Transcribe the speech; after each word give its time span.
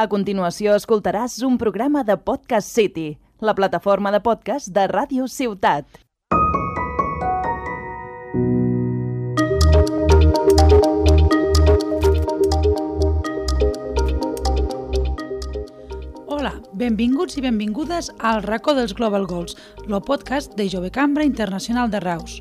A 0.00 0.06
continuació 0.08 0.72
escoltaràs 0.78 1.34
un 1.44 1.58
programa 1.60 2.00
de 2.08 2.14
Podcast 2.16 2.70
City, 2.72 3.18
la 3.44 3.52
plataforma 3.58 4.08
de 4.14 4.20
podcast 4.24 4.70
de 4.72 4.86
Ràdio 4.88 5.26
Ciutat. 5.28 5.84
Hola, 16.24 16.54
benvinguts 16.72 17.36
i 17.36 17.44
benvingudes 17.44 18.08
al 18.16 18.40
racó 18.48 18.72
dels 18.72 18.96
Global 18.96 19.28
Goals, 19.28 19.58
el 19.84 20.00
podcast 20.00 20.56
de 20.56 20.70
Jove 20.72 20.88
Cambra 20.96 21.28
Internacional 21.28 21.92
de 21.92 22.00
Reus. 22.00 22.40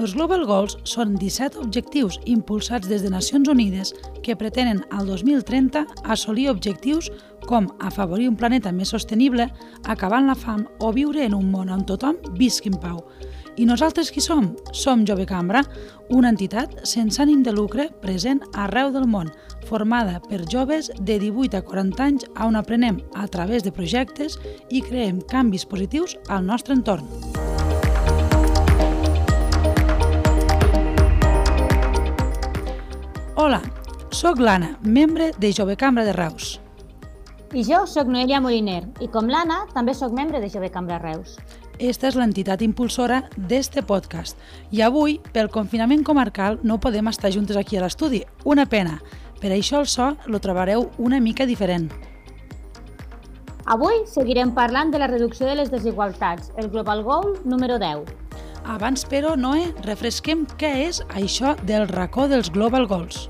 Els 0.00 0.14
Global 0.16 0.46
Goals 0.48 0.78
són 0.88 1.18
17 1.20 1.58
objectius 1.60 2.16
impulsats 2.24 2.88
des 2.88 3.02
de 3.04 3.10
Nacions 3.12 3.48
Unides 3.52 3.90
que 4.24 4.36
pretenen 4.40 4.80
al 4.90 5.04
2030 5.10 5.82
assolir 6.08 6.48
objectius 6.48 7.10
com 7.44 7.68
afavorir 7.84 8.30
un 8.30 8.38
planeta 8.38 8.72
més 8.72 8.88
sostenible, 8.94 9.50
acabant 9.84 10.30
la 10.30 10.38
fam 10.38 10.64
o 10.80 10.92
viure 10.96 11.26
en 11.26 11.36
un 11.36 11.50
món 11.52 11.68
on 11.68 11.84
tothom 11.84 12.16
visqui 12.38 12.72
en 12.72 12.80
pau. 12.80 13.02
I 13.60 13.66
nosaltres 13.68 14.08
qui 14.08 14.22
som? 14.24 14.54
Som 14.72 15.04
Jove 15.04 15.26
Cambra, 15.28 15.60
una 16.08 16.32
entitat 16.32 16.86
sense 16.88 17.20
ànim 17.20 17.42
de 17.44 17.52
lucre 17.52 17.90
present 18.00 18.40
arreu 18.56 18.94
del 18.94 19.04
món, 19.04 19.28
formada 19.68 20.22
per 20.24 20.46
joves 20.48 20.88
de 21.00 21.18
18 21.20 21.60
a 21.60 21.66
40 21.68 22.06
anys 22.08 22.28
on 22.40 22.56
aprenem 22.56 23.02
a 23.12 23.28
través 23.28 23.60
de 23.62 23.74
projectes 23.76 24.40
i 24.70 24.80
creem 24.80 25.20
canvis 25.28 25.68
positius 25.68 26.16
al 26.32 26.46
nostre 26.48 26.80
entorn. 26.80 27.51
Hola, 33.52 33.60
sóc 34.08 34.38
l'Anna, 34.40 34.78
membre 34.80 35.26
de 35.36 35.50
Jove 35.52 35.74
Cambra 35.76 36.06
de 36.06 36.12
Reus. 36.16 36.54
I 37.52 37.60
jo 37.68 37.82
sóc 37.84 38.08
Noelia 38.08 38.38
Moliner 38.40 38.78
i 39.04 39.10
com 39.12 39.26
l'Anna 39.28 39.66
també 39.74 39.92
sóc 39.92 40.14
membre 40.16 40.38
de 40.40 40.48
Jove 40.48 40.70
Cambra 40.72 40.96
Reus. 41.02 41.34
Esta 41.76 42.08
és 42.08 42.16
l'entitat 42.16 42.64
impulsora 42.64 43.18
d'este 43.36 43.82
podcast 43.84 44.40
i 44.72 44.80
avui, 44.80 45.18
pel 45.34 45.50
confinament 45.52 46.00
comarcal, 46.00 46.56
no 46.64 46.78
podem 46.80 47.12
estar 47.12 47.28
juntes 47.34 47.58
aquí 47.60 47.76
a 47.76 47.82
l'estudi. 47.84 48.22
Una 48.48 48.64
pena. 48.64 48.96
Per 49.42 49.52
això 49.52 49.82
el 49.84 49.90
so 49.92 50.14
lo 50.24 50.40
trobareu 50.40 50.88
una 50.96 51.20
mica 51.20 51.44
diferent. 51.44 51.90
Avui 53.68 54.00
seguirem 54.08 54.56
parlant 54.56 54.96
de 54.96 55.04
la 55.04 55.12
reducció 55.12 55.44
de 55.44 55.60
les 55.60 55.68
desigualtats, 55.68 56.54
el 56.56 56.72
Global 56.72 57.04
Goal 57.04 57.36
número 57.44 57.76
10. 57.76 58.16
Abans, 58.64 59.04
però, 59.04 59.36
Noé, 59.36 59.68
refresquem 59.84 60.46
què 60.56 60.72
és 60.86 61.04
això 61.10 61.52
del 61.68 61.88
racó 61.90 62.30
dels 62.30 62.48
Global 62.48 62.88
Goals. 62.88 63.26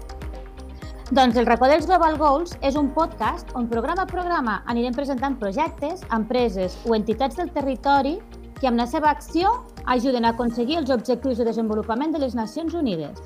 Doncs 1.11 1.37
el 1.37 1.47
racó 1.47 1.67
dels 1.67 1.85
Global 1.87 2.17
Goals 2.17 2.55
és 2.63 2.77
un 2.79 2.89
podcast 2.95 3.51
on 3.59 3.67
programa 3.69 4.07
a 4.07 4.09
programa 4.09 4.55
anirem 4.71 4.95
presentant 4.95 5.35
projectes, 5.41 6.01
empreses 6.15 6.79
o 6.87 6.95
entitats 6.95 7.37
del 7.37 7.51
territori 7.53 8.15
que 8.61 8.69
amb 8.71 8.79
la 8.79 8.87
seva 8.87 9.11
acció 9.11 9.51
ajuden 9.91 10.25
a 10.25 10.31
aconseguir 10.33 10.79
els 10.79 10.93
objectius 10.95 11.43
de 11.43 11.49
desenvolupament 11.51 12.15
de 12.15 12.23
les 12.23 12.37
Nacions 12.39 12.73
Unides. 12.79 13.19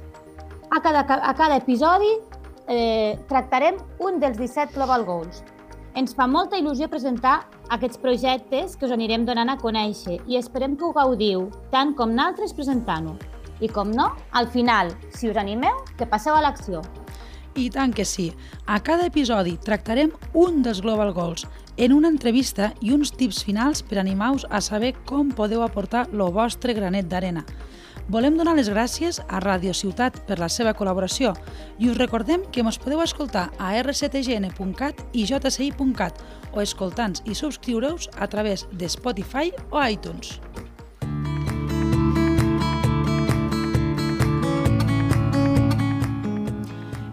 A 0.70 0.80
cada, 0.80 1.04
a 1.04 1.34
cada 1.34 1.60
episodi 1.60 2.16
eh, 2.66 3.18
tractarem 3.28 3.78
un 4.00 4.18
dels 4.18 4.40
17 4.40 4.74
Global 4.74 5.04
Goals. 5.04 5.44
Ens 5.94 6.16
fa 6.16 6.26
molta 6.26 6.58
il·lusió 6.58 6.88
presentar 6.92 7.46
aquests 7.72 8.00
projectes 8.00 8.74
que 8.74 8.88
us 8.88 8.92
anirem 8.92 9.28
donant 9.28 9.52
a 9.52 9.60
conèixer 9.60 10.18
i 10.26 10.40
esperem 10.40 10.74
que 10.76 10.84
ho 10.84 10.92
gaudiu, 10.96 11.50
tant 11.70 11.94
com 11.94 12.16
naltres 12.16 12.56
presentant-ho. 12.56 13.14
I 13.60 13.68
com 13.72 13.92
no, 13.92 14.10
al 14.32 14.48
final, 14.52 14.90
si 15.16 15.30
us 15.30 15.38
animeu, 15.40 15.84
que 15.96 16.08
passeu 16.08 16.34
a 16.36 16.42
l'acció. 16.44 16.82
I 17.56 17.70
tant 17.72 17.94
que 17.96 18.04
sí. 18.04 18.30
A 18.66 18.82
cada 18.84 19.06
episodi 19.08 19.56
tractarem 19.64 20.10
un 20.36 20.60
dels 20.62 20.82
Global 20.84 21.14
Goals 21.16 21.46
en 21.76 21.94
una 21.96 22.10
entrevista 22.12 22.74
i 22.84 22.92
uns 22.92 23.14
tips 23.16 23.42
finals 23.48 23.80
per 23.82 23.98
animar-vos 24.00 24.44
a 24.50 24.60
saber 24.60 24.92
com 25.08 25.32
podeu 25.32 25.64
aportar 25.64 26.06
el 26.12 26.20
vostre 26.36 26.76
granet 26.76 27.08
d'arena. 27.08 27.46
Volem 28.12 28.36
donar 28.38 28.54
les 28.54 28.68
gràcies 28.70 29.18
a 29.26 29.40
Ràdio 29.42 29.72
Ciutat 29.74 30.20
per 30.28 30.38
la 30.38 30.50
seva 30.52 30.76
col·laboració 30.78 31.32
i 31.80 31.88
us 31.90 31.98
recordem 31.98 32.44
que 32.52 32.62
mos 32.62 32.78
podeu 32.78 33.02
escoltar 33.02 33.48
a 33.58 33.72
rctgn.cat 33.80 35.02
i 35.12 35.26
jci.cat 35.26 36.22
o 36.52 36.62
escoltants 36.62 37.24
i 37.26 37.34
subscriure-us 37.34 38.12
a 38.14 38.28
través 38.30 38.68
de 38.70 38.88
Spotify 38.88 39.50
o 39.72 39.82
iTunes. 39.82 40.36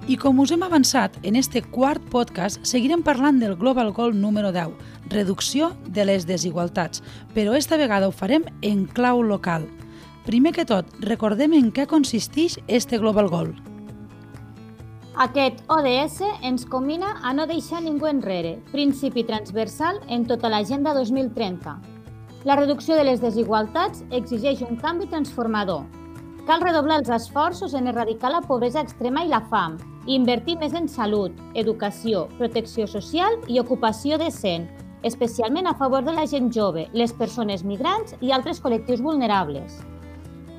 I 0.04 0.18
com 0.20 0.42
us 0.44 0.52
hem 0.52 0.66
avançat 0.66 1.16
en 1.24 1.38
este 1.40 1.62
quart 1.64 2.04
podcast, 2.12 2.60
seguirem 2.68 3.00
parlant 3.08 3.38
del 3.40 3.54
Global 3.56 3.94
Goal 3.96 4.18
número 4.20 4.50
10, 4.52 4.74
reducció 5.08 5.70
de 5.88 6.04
les 6.04 6.26
desigualtats, 6.28 7.00
però 7.32 7.54
esta 7.56 7.78
vegada 7.80 8.10
ho 8.10 8.12
farem 8.12 8.44
en 8.62 8.84
clau 8.84 9.22
local. 9.24 9.64
Primer 10.28 10.52
que 10.52 10.68
tot, 10.68 10.92
recordem 11.00 11.56
en 11.56 11.72
què 11.72 11.88
consisteix 11.88 12.60
este 12.68 13.00
Global 13.00 13.32
Goal. 13.32 13.56
Aquest 15.24 15.64
ODS 15.72 16.20
ens 16.44 16.68
combina 16.68 17.16
a 17.24 17.32
no 17.32 17.48
deixar 17.48 17.80
ningú 17.80 18.12
enrere, 18.12 18.58
principi 18.76 19.24
transversal 19.24 20.04
en 20.10 20.28
tota 20.28 20.52
l'Agenda 20.52 20.92
2030. 21.00 21.80
La 22.44 22.60
reducció 22.60 23.00
de 23.00 23.08
les 23.08 23.24
desigualtats 23.24 24.04
exigeix 24.12 24.68
un 24.68 24.76
canvi 24.76 25.08
transformador. 25.08 25.86
Cal 26.44 26.60
redoblar 26.60 26.98
els 27.00 27.10
esforços 27.16 27.74
en 27.74 27.88
erradicar 27.88 28.28
la 28.34 28.42
pobresa 28.44 28.82
extrema 28.84 29.22
i 29.24 29.30
la 29.32 29.40
fam, 29.48 29.78
i 30.04 30.18
invertir 30.18 30.58
més 30.60 30.74
en 30.76 30.90
salut, 30.92 31.38
educació, 31.56 32.26
protecció 32.36 32.88
social 32.92 33.38
i 33.48 33.62
ocupació 33.62 34.18
decent, 34.20 34.66
especialment 35.08 35.70
a 35.72 35.76
favor 35.80 36.04
de 36.04 36.12
la 36.12 36.26
gent 36.28 36.50
jove, 36.52 36.90
les 36.92 37.16
persones 37.16 37.64
migrants 37.64 38.18
i 38.20 38.36
altres 38.36 38.60
col·lectius 38.60 39.00
vulnerables. 39.06 39.80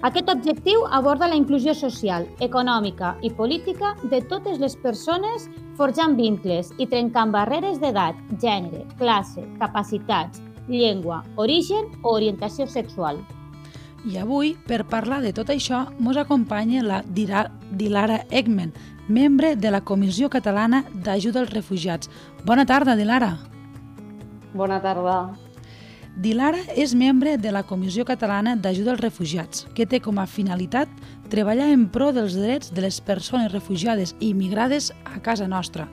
Aquest 0.09 0.33
objectiu 0.33 0.87
aborda 0.89 1.29
la 1.29 1.37
inclusió 1.37 1.77
social, 1.77 2.25
econòmica 2.41 3.15
i 3.21 3.31
política 3.37 3.93
de 4.09 4.25
totes 4.33 4.59
les 4.65 4.81
persones 4.81 5.49
forjant 5.77 6.17
vincles 6.17 6.73
i 6.81 6.89
trencant 6.89 7.33
barreres 7.33 7.77
d'edat, 7.81 8.17
gènere, 8.41 8.87
classe, 8.97 9.45
capacitats, 9.61 10.41
llengua, 10.69 11.23
origen 11.37 11.93
o 12.03 12.17
orientació 12.17 12.69
sexual. 12.69 13.21
I 14.05 14.19
avui, 14.21 14.53
per 14.69 14.85
parlar 14.85 15.23
de 15.25 15.33
tot 15.33 15.49
això, 15.49 15.87
mos 15.99 16.19
acompanya 16.21 16.83
la 16.85 17.01
Dilara 17.09 18.19
Egmen, 18.31 18.75
membre 19.09 19.55
de 19.57 19.71
la 19.73 19.81
Comissió 19.81 20.29
Catalana 20.29 20.83
d'Ajuda 20.93 21.41
als 21.41 21.55
Refugiats. 21.55 22.11
Bona 22.45 22.67
tarda, 22.69 22.97
Dilara. 22.97 23.39
Bona 24.53 24.81
tarda. 24.83 25.17
Dilara 26.17 26.61
és 26.77 26.93
membre 26.95 27.39
de 27.41 27.51
la 27.51 27.65
Comissió 27.67 28.05
Catalana 28.05 28.55
d'Ajuda 28.55 28.93
als 28.93 29.01
Refugiats, 29.01 29.65
que 29.75 29.87
té 29.87 29.99
com 30.01 30.21
a 30.21 30.29
finalitat 30.31 30.89
treballar 31.33 31.73
en 31.73 31.89
pro 31.89 32.13
dels 32.13 32.37
drets 32.39 32.71
de 32.71 32.85
les 32.85 33.01
persones 33.01 33.51
refugiades 33.53 34.15
i 34.21 34.35
migrades 34.35 34.93
a 35.05 35.19
casa 35.25 35.49
nostra. 35.49 35.89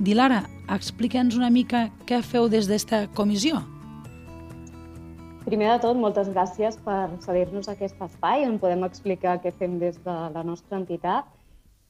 Dilara, 0.00 0.46
explica'ns 0.72 1.36
una 1.36 1.52
mica 1.52 1.90
què 2.08 2.24
feu 2.24 2.48
des 2.48 2.66
d'esta 2.66 3.06
comissió. 3.14 3.60
Primer 5.42 5.72
de 5.72 5.78
tot, 5.82 5.96
moltes 5.98 6.28
gràcies 6.30 6.76
per 6.84 7.16
cedir-nos 7.24 7.66
aquest 7.70 7.98
espai 8.04 8.44
on 8.46 8.60
podem 8.62 8.84
explicar 8.86 9.40
què 9.42 9.50
fem 9.58 9.74
des 9.80 9.96
de 10.04 10.12
la 10.34 10.42
nostra 10.46 10.78
entitat. 10.78 11.26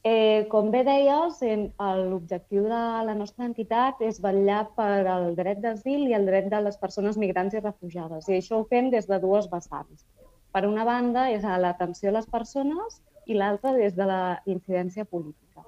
Eh, 0.03 0.47
com 0.49 0.71
bé 0.73 0.81
deies, 0.83 1.37
l'objectiu 1.77 2.63
de 2.65 2.79
la 3.07 3.13
nostra 3.15 3.45
entitat 3.45 4.01
és 4.01 4.17
vetllar 4.23 4.63
per 4.75 5.05
al 5.15 5.29
dret 5.37 5.61
d'asil 5.61 6.07
i 6.09 6.15
el 6.17 6.25
dret 6.25 6.49
de 6.49 6.63
les 6.65 6.79
persones 6.81 7.19
migrants 7.21 7.53
i 7.53 7.61
refugiades. 7.61 8.27
I 8.27 8.39
això 8.39 8.57
ho 8.57 8.65
fem 8.73 8.89
des 8.91 9.05
de 9.11 9.19
dues 9.21 9.45
vessants. 9.51 10.01
Per 10.51 10.65
una 10.65 10.83
banda, 10.89 11.29
és 11.29 11.45
a 11.45 11.59
l'atenció 11.61 12.09
a 12.09 12.17
les 12.17 12.27
persones 12.33 12.99
i 13.29 13.37
l'altra 13.37 13.75
des 13.77 13.93
de 13.93 14.09
la 14.09 14.23
incidència 14.49 15.05
política. 15.05 15.61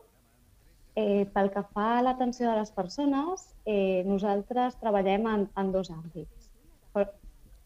Eh, 0.96 1.30
pel 1.38 1.54
que 1.54 1.62
fa 1.70 2.00
a 2.00 2.02
l'atenció 2.02 2.50
de 2.50 2.58
les 2.64 2.74
persones, 2.74 3.46
eh, 3.66 4.02
nosaltres 4.10 4.82
treballem 4.82 5.30
en, 5.36 5.48
en 5.56 5.72
dos 5.72 5.94
àmbits. 5.94 6.50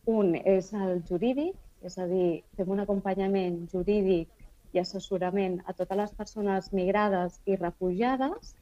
Un 0.09 0.33
és 0.35 0.71
el 0.73 1.03
jurídic, 1.09 1.55
és 1.85 1.97
a 2.01 2.05
dir, 2.09 2.41
fem 2.57 2.71
un 2.73 2.81
acompanyament 2.83 3.59
jurídic 3.71 4.29
i 4.73 4.81
assessorament 4.81 5.59
a 5.65 5.75
totes 5.77 5.99
les 5.99 6.13
persones 6.17 6.69
migrades 6.73 7.39
i 7.45 7.57
refugiades 7.59 8.53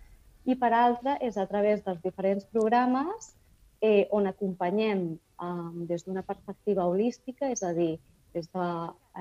i 0.48 0.56
per 0.60 0.72
altra 0.76 1.18
és 1.28 1.38
a 1.38 1.46
través 1.48 1.84
dels 1.86 2.02
diferents 2.04 2.48
programes 2.56 3.34
eh, 3.82 4.08
on 4.12 4.28
acompanyem 4.32 5.04
eh, 5.16 5.70
des 5.92 6.06
d'una 6.08 6.24
perspectiva 6.28 6.88
holística, 6.88 7.52
és 7.56 7.64
a 7.64 7.74
dir, 7.78 7.94
des 8.34 8.48
de 8.54 8.68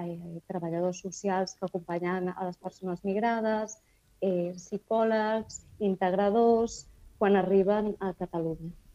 eh, 0.02 0.40
treballadors 0.50 1.02
socials 1.06 1.54
que 1.58 1.66
acompanyen 1.66 2.32
a 2.34 2.48
les 2.48 2.58
persones 2.62 3.04
migrades, 3.04 3.78
eh, 4.20 4.52
psicòlegs, 4.56 5.62
integradors, 5.78 6.84
quan 7.18 7.36
arriben 7.36 7.94
a 8.00 8.12
Catalunya. 8.18 8.85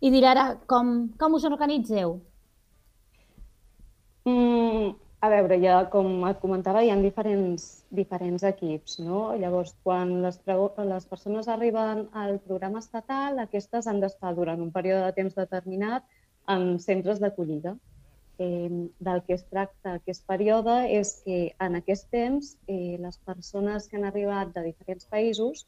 I 0.00 0.10
dir 0.14 0.24
ara, 0.30 0.46
com, 0.70 1.08
com 1.18 1.34
us 1.34 1.44
organitzeu? 1.48 2.18
Mm, 4.28 4.94
A 5.18 5.28
veure, 5.32 5.56
ja 5.58 5.78
com 5.90 6.20
et 6.28 6.38
comentava, 6.38 6.84
hi 6.86 6.92
ha 6.92 6.96
diferents, 7.02 7.62
diferents 7.90 8.44
equips. 8.46 9.00
No? 9.02 9.22
Llavors, 9.40 9.72
quan 9.82 10.12
les, 10.22 10.36
les 10.46 11.08
persones 11.10 11.48
arriben 11.50 12.04
al 12.22 12.38
programa 12.44 12.78
estatal, 12.84 13.40
aquestes 13.42 13.88
han 13.90 13.98
d'estar 14.04 14.36
durant 14.36 14.62
un 14.62 14.70
període 14.76 15.08
de 15.08 15.16
temps 15.16 15.34
determinat 15.40 16.06
en 16.54 16.78
centres 16.84 17.18
d'acollida. 17.18 17.74
Eh, 18.38 18.70
del 19.02 19.24
que 19.26 19.34
es 19.34 19.42
tracta 19.50 19.96
aquest 19.98 20.22
període 20.30 20.76
és 20.94 21.16
que 21.24 21.38
en 21.66 21.74
aquest 21.74 22.06
temps 22.14 22.52
eh, 22.68 22.94
les 23.02 23.18
persones 23.26 23.88
que 23.90 23.98
han 23.98 24.06
arribat 24.06 24.52
de 24.54 24.62
diferents 24.68 25.10
països 25.10 25.64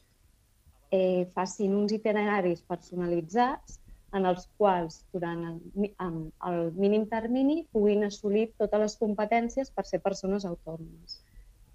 eh, 0.95 1.27
facin 1.35 1.75
uns 1.75 1.91
itineraris 1.91 2.63
personalitzats 2.71 3.80
en 4.17 4.27
els 4.29 4.47
quals 4.59 5.01
durant 5.15 5.43
el, 5.47 6.15
el 6.51 6.61
mínim 6.83 7.05
termini 7.11 7.61
puguin 7.75 8.07
assolir 8.07 8.49
totes 8.61 8.81
les 8.85 8.95
competències 9.03 9.71
per 9.75 9.85
ser 9.87 10.01
persones 10.07 10.47
autònomes. 10.49 11.21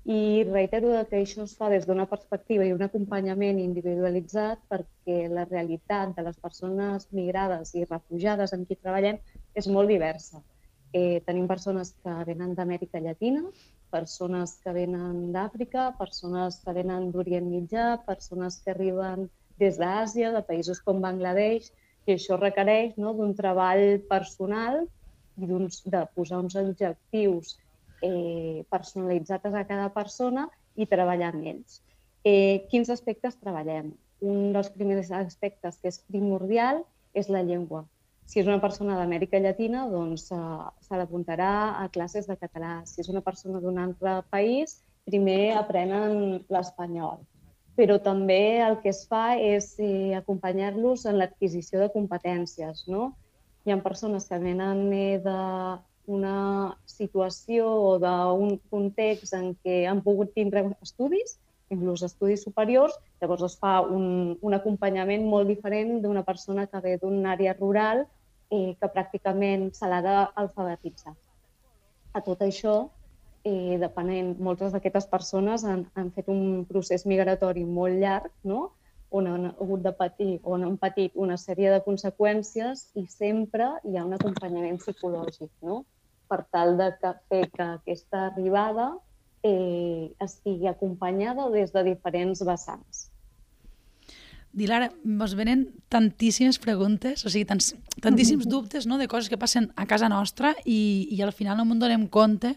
I 0.06 0.44
reitero 0.46 0.92
que 1.10 1.18
això 1.18 1.42
es 1.42 1.56
fa 1.58 1.68
des 1.72 1.86
d'una 1.86 2.04
perspectiva 2.06 2.66
i 2.66 2.74
un 2.74 2.84
acompanyament 2.86 3.58
individualitzat 3.58 4.60
perquè 4.70 5.16
la 5.32 5.46
realitat 5.48 6.12
de 6.14 6.22
les 6.28 6.36
persones 6.44 7.08
migrades 7.10 7.74
i 7.74 7.82
refugiades 7.88 8.54
amb 8.54 8.68
qui 8.68 8.76
treballem 8.78 9.18
és 9.54 9.66
molt 9.66 9.90
diversa. 9.90 10.44
Eh, 10.92 11.18
tenim 11.26 11.48
persones 11.50 11.90
que 12.04 12.12
venen 12.28 12.54
d'Amèrica 12.54 13.02
Llatina, 13.02 13.42
persones 13.90 14.54
que 14.62 14.76
venen 14.76 15.32
d'Àfrica, 15.34 15.88
persones 15.98 16.60
que 16.62 16.76
venen 16.78 17.10
d'Orient 17.10 17.50
Mitjà, 17.50 17.88
persones 18.06 18.60
que 18.62 18.76
arriben 18.76 19.26
des 19.58 19.80
d'Àsia, 19.80 20.30
de 20.36 20.44
països 20.46 20.80
com 20.86 21.02
Bangladesh, 21.02 21.72
i 22.06 22.14
això 22.14 22.38
requereix 22.38 22.94
no, 23.02 23.12
d'un 23.18 23.34
treball 23.38 24.00
personal 24.10 24.84
i 25.36 25.46
de 25.46 26.02
posar 26.14 26.38
uns 26.40 26.56
objectius 26.56 27.56
eh, 28.02 28.64
personalitzats 28.70 29.52
a 29.52 29.64
cada 29.68 29.88
persona 29.94 30.46
i 30.76 30.86
treballar 30.86 31.32
amb 31.32 31.50
ells. 31.52 31.80
Eh, 32.24 32.66
quins 32.70 32.90
aspectes 32.90 33.36
treballem? 33.42 33.92
Un 34.24 34.54
dels 34.54 34.70
primers 34.72 35.10
aspectes 35.12 35.76
que 35.82 35.92
és 35.92 36.00
primordial 36.08 36.82
és 37.14 37.28
la 37.28 37.42
llengua. 37.42 37.84
Si 38.26 38.40
és 38.40 38.48
una 38.48 38.60
persona 38.62 38.96
d'Amèrica 38.98 39.38
Llatina, 39.38 39.84
doncs 39.90 40.30
uh, 40.34 40.66
s'ha 40.82 40.98
d'apuntarà 40.98 41.50
a 41.78 41.86
classes 41.94 42.26
de 42.26 42.34
català. 42.40 42.80
Si 42.88 42.98
és 43.04 43.10
una 43.12 43.22
persona 43.22 43.60
d'un 43.62 43.78
altre 43.78 44.18
país, 44.32 44.80
primer 45.06 45.54
aprenen 45.60 46.40
l'espanyol 46.50 47.20
però 47.76 47.98
també 48.00 48.58
el 48.64 48.78
que 48.80 48.90
es 48.90 49.04
fa 49.08 49.36
és 49.36 49.74
eh, 49.78 50.16
acompanyar-los 50.16 51.04
en 51.06 51.18
l'adquisició 51.20 51.82
de 51.82 51.90
competències. 51.92 52.86
No? 52.88 53.10
Hi 53.66 53.74
ha 53.74 53.82
persones 53.84 54.24
que 54.28 54.38
venen 54.40 54.86
eh, 54.96 55.18
d'una 55.26 56.36
situació 56.88 57.68
o 57.68 57.90
d'un 58.00 58.56
context 58.72 59.36
en 59.36 59.52
què 59.60 59.84
han 59.90 60.00
pogut 60.06 60.32
tindre 60.34 60.64
estudis, 60.80 61.36
inclús 61.68 62.04
estudis 62.06 62.46
superiors, 62.46 62.96
llavors 63.20 63.44
es 63.50 63.56
fa 63.60 63.80
un, 63.82 64.36
un 64.40 64.56
acompanyament 64.56 65.26
molt 65.28 65.50
diferent 65.50 65.98
d'una 66.00 66.24
persona 66.24 66.68
que 66.70 66.80
ve 66.80 66.96
d'una 67.02 67.34
àrea 67.34 67.56
rural 67.58 68.06
eh, 68.50 68.72
que 68.80 68.92
pràcticament 68.94 69.72
se 69.76 69.90
l'ha 69.90 70.00
d'alfabetitzar. 70.06 71.12
A 72.16 72.22
tot 72.24 72.40
això 72.40 72.86
eh, 73.46 73.78
depenent, 73.78 74.34
moltes 74.42 74.74
d'aquestes 74.74 75.06
persones 75.10 75.64
han, 75.64 75.86
han 75.94 76.10
fet 76.16 76.28
un 76.32 76.64
procés 76.68 77.06
migratori 77.06 77.64
molt 77.64 78.00
llarg, 78.02 78.32
no? 78.44 78.72
on 79.14 79.28
han 79.30 79.44
hagut 79.52 79.84
de 79.84 79.92
patir, 79.94 80.32
on 80.42 80.64
han 80.66 80.76
patit 80.82 81.14
una 81.14 81.36
sèrie 81.38 81.70
de 81.70 81.78
conseqüències 81.84 82.88
i 82.98 83.06
sempre 83.06 83.68
hi 83.86 83.94
ha 83.96 84.04
un 84.04 84.16
acompanyament 84.16 84.80
psicològic, 84.82 85.52
no? 85.62 85.84
per 86.26 86.42
tal 86.50 86.74
de 86.80 86.90
que, 87.00 87.12
fer 87.30 87.44
que 87.54 87.66
aquesta 87.76 88.26
arribada 88.32 88.88
eh, 89.46 90.10
estigui 90.18 90.66
acompanyada 90.66 91.46
des 91.54 91.70
de 91.70 91.84
diferents 91.86 92.42
vessants. 92.42 93.06
Dilara, 94.56 94.88
ens 95.04 95.36
venen 95.36 95.66
tantíssimes 95.92 96.58
preguntes, 96.58 97.22
o 97.22 97.30
sigui, 97.30 97.44
tants, 97.46 97.74
tantíssims 98.02 98.48
dubtes 98.48 98.88
no, 98.88 98.96
de 98.98 99.06
coses 99.06 99.28
que 99.30 99.38
passen 99.38 99.68
a 99.76 99.84
casa 99.86 100.08
nostra 100.10 100.54
i, 100.64 101.06
i 101.12 101.20
al 101.22 101.34
final 101.36 101.60
no 101.60 101.68
ens 101.68 101.82
donem 101.84 102.08
compte 102.10 102.56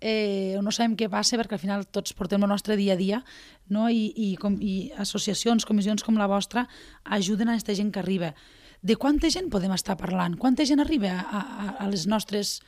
eh, 0.00 0.58
no 0.62 0.72
sabem 0.74 0.96
què 0.98 1.08
passa 1.10 1.38
perquè 1.38 1.56
al 1.56 1.62
final 1.62 1.86
tots 1.86 2.14
portem 2.14 2.42
el 2.42 2.50
nostre 2.50 2.76
dia 2.78 2.94
a 2.94 3.00
dia 3.00 3.22
no? 3.68 3.88
I, 3.90 4.12
i, 4.14 4.30
com, 4.40 4.56
i 4.60 4.90
associacions, 4.98 5.66
comissions 5.68 6.04
com 6.06 6.18
la 6.18 6.28
vostra 6.30 6.66
ajuden 7.04 7.48
a 7.48 7.56
aquesta 7.58 7.74
gent 7.74 7.92
que 7.92 8.02
arriba. 8.02 8.32
De 8.80 8.94
quanta 8.96 9.30
gent 9.30 9.50
podem 9.50 9.72
estar 9.74 9.98
parlant? 9.98 10.38
Quanta 10.38 10.66
gent 10.66 10.80
arriba 10.80 11.16
a, 11.18 11.42
a, 11.42 11.68
a 11.84 11.88
les 11.90 12.06
nostres 12.06 12.60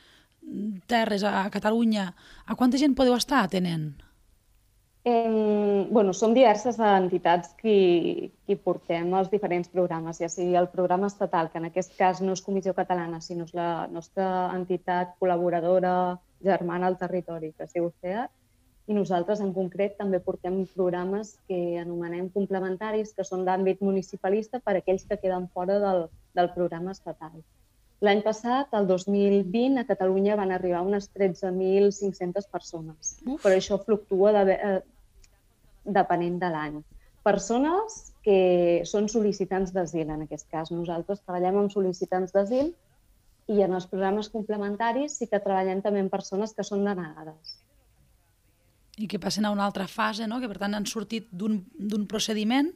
terres, 0.91 1.23
a 1.23 1.47
Catalunya? 1.53 2.11
A 2.45 2.57
quanta 2.59 2.79
gent 2.81 2.97
podeu 2.97 3.15
estar 3.15 3.45
atenent? 3.45 3.93
Eh, 5.03 5.87
bueno, 5.89 6.13
som 6.13 6.33
diverses 6.33 6.77
entitats 6.77 7.55
qui, 7.57 8.29
qui 8.45 8.55
portem 8.55 9.07
els 9.17 9.31
diferents 9.31 9.71
programes, 9.73 10.19
ja 10.21 10.29
sigui 10.29 10.53
el 10.59 10.67
programa 10.69 11.09
estatal, 11.09 11.49
que 11.49 11.57
en 11.57 11.65
aquest 11.71 11.95
cas 11.97 12.21
no 12.21 12.35
és 12.37 12.43
Comissió 12.45 12.75
Catalana, 12.77 13.17
sinó 13.19 13.47
és 13.49 13.55
la 13.57 13.87
nostra 13.89 14.27
entitat 14.53 15.15
col·laboradora 15.17 15.95
germana 16.45 16.85
al 16.85 16.99
territori, 17.01 17.49
que 17.57 17.65
es 17.65 17.73
diu 17.73 17.89
CEAT, 18.01 18.29
i 18.91 18.93
nosaltres 18.93 19.41
en 19.41 19.55
concret 19.55 19.97
també 19.97 20.19
portem 20.21 20.59
programes 20.75 21.33
que 21.47 21.79
anomenem 21.81 22.29
complementaris, 22.37 23.15
que 23.17 23.25
són 23.25 23.41
d'àmbit 23.47 23.81
municipalista 23.81 24.61
per 24.61 24.75
a 24.75 24.83
aquells 24.83 25.07
que 25.09 25.17
queden 25.17 25.49
fora 25.49 25.79
del, 25.81 26.05
del 26.37 26.53
programa 26.53 26.93
estatal. 26.93 27.41
L'any 28.01 28.23
passat, 28.25 28.71
el 28.73 28.87
2020, 28.89 29.77
a 29.77 29.85
Catalunya 29.85 30.35
van 30.39 30.51
arribar 30.55 30.81
unes 30.81 31.11
13.500 31.13 32.47
persones, 32.49 33.17
Uf. 33.27 33.43
però 33.43 33.53
això 33.53 33.77
fluctua 33.83 34.33
de, 34.33 34.55
eh, 34.55 34.79
depenent 35.85 36.39
de 36.41 36.49
l'any. 36.49 36.79
Persones 37.21 38.13
que 38.25 38.81
són 38.89 39.09
sol·licitants 39.09 39.73
d'asil, 39.73 40.09
en 40.09 40.25
aquest 40.25 40.49
cas. 40.49 40.71
Nosaltres 40.73 41.21
treballem 41.21 41.61
amb 41.61 41.73
sol·licitants 41.73 42.33
d'asil 42.33 42.73
i 43.51 43.61
en 43.61 43.73
els 43.77 43.85
programes 43.89 44.29
complementaris 44.33 45.17
sí 45.19 45.27
que 45.29 45.41
treballem 45.41 45.81
també 45.81 46.01
amb 46.01 46.13
persones 46.13 46.53
que 46.57 46.65
són 46.65 46.85
denegades. 46.85 47.57
I 48.97 49.07
que 49.07 49.21
passen 49.21 49.45
a 49.45 49.51
una 49.53 49.65
altra 49.65 49.87
fase, 49.87 50.27
no? 50.27 50.39
que 50.41 50.49
per 50.49 50.59
tant 50.61 50.73
han 50.77 50.85
sortit 50.85 51.29
d'un 51.31 52.05
procediment 52.09 52.69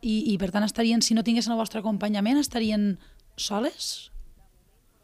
i, 0.00 0.34
i 0.34 0.38
per 0.38 0.50
tant 0.50 0.66
estarien, 0.66 1.02
si 1.02 1.14
no 1.14 1.22
tinguessin 1.22 1.54
el 1.54 1.58
vostre 1.62 1.80
acompanyament, 1.80 2.38
estarien 2.38 2.96
soles? 3.36 4.11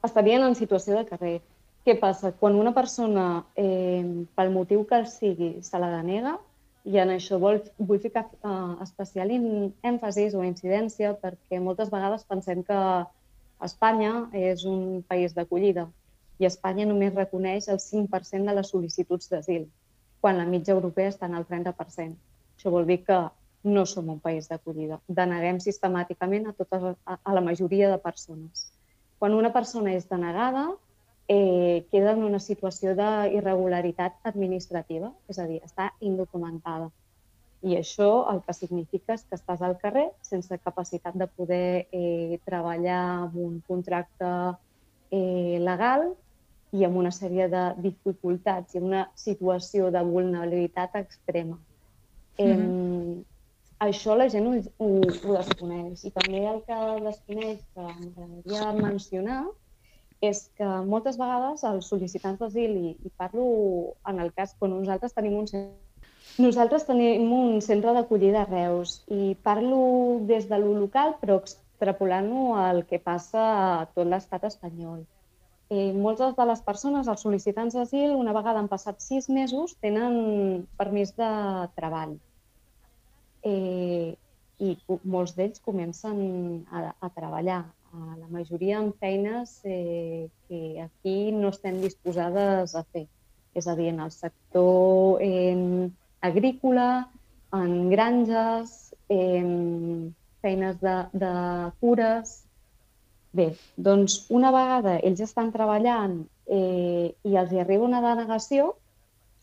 Estarien 0.06 0.44
en 0.46 0.54
situació 0.54 0.94
de 0.98 1.06
carrer. 1.08 1.38
Què 1.84 1.94
passa? 1.98 2.30
Quan 2.38 2.54
una 2.54 2.74
persona, 2.76 3.44
eh, 3.56 4.04
pel 4.36 4.52
motiu 4.54 4.84
que 4.86 5.04
sigui, 5.10 5.56
se 5.62 5.78
la 5.78 5.90
denega, 5.90 6.36
i 6.84 6.98
en 7.02 7.10
això 7.12 7.38
vol, 7.42 7.58
vull 7.78 8.00
ficar 8.00 8.24
eh, 8.28 8.74
especial 8.84 9.32
èmfasis 9.32 10.36
o 10.38 10.44
incidència 10.46 11.14
perquè 11.22 11.60
moltes 11.60 11.90
vegades 11.92 12.24
pensem 12.28 12.62
que 12.64 12.78
Espanya 13.66 14.28
és 14.32 14.64
un 14.64 15.02
país 15.08 15.34
d'acollida 15.34 15.88
i 16.38 16.46
Espanya 16.46 16.86
només 16.86 17.16
reconeix 17.16 17.66
el 17.68 17.80
5% 17.82 18.46
de 18.46 18.54
les 18.54 18.70
sol·licituds 18.72 19.32
d'asil, 19.32 19.66
quan 20.22 20.38
la 20.38 20.46
mitja 20.46 20.72
europea 20.76 21.10
està 21.10 21.26
en 21.26 21.34
el 21.34 21.46
30%. 21.48 22.14
Això 22.56 22.70
vol 22.70 22.86
dir 22.86 23.02
que 23.04 23.18
no 23.64 23.84
som 23.90 24.08
un 24.14 24.20
país 24.22 24.46
d'acollida. 24.48 25.00
Deneguem 25.08 25.58
sistemàticament 25.60 26.46
a, 26.46 26.54
totes, 26.54 26.92
a, 27.04 27.18
a 27.18 27.34
la 27.34 27.42
majoria 27.42 27.90
de 27.90 27.98
persones. 27.98 28.68
Quan 29.18 29.34
una 29.34 29.52
persona 29.52 29.94
és 29.94 30.06
denegada, 30.08 30.68
eh, 31.28 31.86
queda 31.90 32.14
en 32.16 32.22
una 32.24 32.38
situació 32.40 32.94
d'irregularitat 32.98 34.16
administrativa, 34.30 35.12
és 35.28 35.38
a 35.38 35.46
dir, 35.46 35.60
està 35.64 35.92
indocumentada. 36.00 36.88
I 37.66 37.74
això 37.74 38.28
el 38.30 38.40
que 38.46 38.54
significa 38.54 39.16
és 39.18 39.24
que 39.26 39.34
estàs 39.34 39.62
al 39.66 39.74
carrer 39.82 40.06
sense 40.22 40.60
capacitat 40.62 41.16
de 41.18 41.26
poder 41.26 41.88
eh, 41.90 42.38
treballar 42.46 43.00
amb 43.24 43.36
un 43.42 43.58
contracte 43.66 44.30
eh, 45.10 45.58
legal 45.58 46.12
i 46.72 46.84
amb 46.86 47.00
una 47.00 47.10
sèrie 47.10 47.48
de 47.50 47.64
dificultats 47.82 48.76
i 48.76 48.82
una 48.84 49.08
situació 49.18 49.90
de 49.90 50.04
vulnerabilitat 50.06 50.94
extrema. 51.02 51.58
Mm 52.38 52.46
-hmm. 52.46 53.24
Això 53.84 54.16
la 54.18 54.26
gent 54.32 54.46
ho, 54.50 54.54
ho, 54.82 54.88
ho 54.98 55.34
desconeix. 55.36 56.04
I 56.08 56.10
també 56.14 56.44
el 56.50 56.62
que 56.66 56.78
desconeix, 57.04 57.60
que 57.74 57.84
m'agradaria 57.86 58.72
mencionar, 58.78 59.42
és 60.20 60.48
que 60.58 60.70
moltes 60.86 61.18
vegades 61.20 61.62
els 61.68 61.90
sol·licitants 61.92 62.40
d'asil, 62.42 62.74
i, 62.74 62.96
i 63.06 63.12
parlo 63.16 63.44
en 64.10 64.18
el 64.24 64.32
cas 64.34 64.56
quan 64.58 64.74
nosaltres 64.74 65.14
tenim 65.14 65.38
un 65.38 65.46
centre 65.46 65.88
nosaltres 66.38 66.84
tenim 66.86 67.32
un 67.34 67.60
centre 67.66 67.92
d'acollida 67.96 68.44
a 68.44 68.48
Reus 68.48 69.00
i 69.10 69.32
parlo 69.42 69.78
des 70.28 70.46
de 70.50 70.58
lo 70.62 70.74
local, 70.78 71.16
però 71.18 71.40
extrapolant-ho 71.42 72.52
al 72.54 72.84
que 72.86 73.00
passa 73.02 73.42
a 73.80 73.86
tot 73.94 74.06
l'estat 74.06 74.46
espanyol. 74.46 75.00
Eh, 75.68 75.90
moltes 75.92 76.36
de 76.36 76.46
les 76.48 76.62
persones, 76.68 77.10
els 77.10 77.24
sol·licitants 77.26 77.74
d'asil, 77.74 78.14
una 78.14 78.36
vegada 78.36 78.62
han 78.62 78.70
passat 78.70 79.02
sis 79.02 79.26
mesos, 79.28 79.74
tenen 79.82 80.64
permís 80.78 81.10
de 81.18 81.32
treball. 81.74 82.14
Eh, 83.48 84.16
I 84.58 84.72
molts 85.06 85.36
d'ells 85.36 85.62
comencen 85.62 86.16
a, 86.74 86.88
a 86.90 87.08
treballar, 87.14 87.60
a 87.94 88.00
la 88.18 88.26
majoria 88.32 88.80
amb 88.80 88.96
feines 89.00 89.52
eh, 89.64 90.26
que 90.48 90.82
aquí 90.82 91.30
no 91.32 91.52
estem 91.54 91.78
disposades 91.80 92.74
a 92.74 92.82
fer. 92.92 93.06
És 93.54 93.68
a 93.70 93.76
dir, 93.78 93.88
en 93.92 94.02
el 94.04 94.10
sector 94.12 95.22
eh, 95.24 95.88
agrícola, 96.20 96.88
en 97.54 97.88
granges, 97.90 98.92
eh, 99.08 100.10
feines 100.42 100.80
de, 100.80 100.98
de 101.12 101.32
cures... 101.80 102.44
Bé, 103.38 103.50
doncs 103.76 104.22
una 104.32 104.48
vegada 104.50 104.94
ells 105.04 105.20
estan 105.20 105.50
treballant 105.52 106.14
eh, 106.48 107.12
i 107.28 107.34
els 107.36 107.50
hi 107.52 107.58
arriba 107.60 107.84
una 107.84 108.00
denegació, 108.00 108.70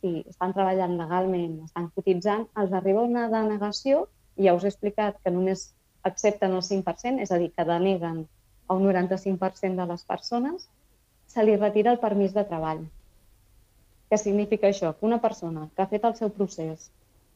si 0.05 0.21
estan 0.29 0.53
treballant 0.53 0.97
legalment, 0.99 1.57
estan 1.65 1.89
cotitzant, 1.97 2.45
els 2.61 2.73
arriba 2.77 3.05
una 3.09 3.25
denegació, 3.31 4.05
i 4.37 4.45
ja 4.47 4.53
us 4.57 4.65
he 4.65 4.71
explicat 4.71 5.17
que 5.23 5.33
només 5.33 5.71
accepten 6.05 6.53
el 6.53 6.61
5%, 6.67 7.23
és 7.25 7.31
a 7.31 7.39
dir, 7.41 7.49
que 7.55 7.65
deneguen 7.65 8.25
un 8.75 8.83
95% 8.85 9.81
de 9.81 9.87
les 9.91 10.03
persones, 10.11 10.67
se 11.33 11.45
li 11.45 11.55
retira 11.57 11.93
el 11.95 12.01
permís 12.03 12.35
de 12.35 12.45
treball. 12.51 12.83
Què 14.11 14.19
significa 14.21 14.69
això? 14.69 14.93
Que 14.93 15.07
una 15.09 15.21
persona 15.23 15.65
que 15.73 15.81
ha 15.81 15.89
fet 15.89 16.05
el 16.05 16.13
seu 16.19 16.29
procés, 16.35 16.91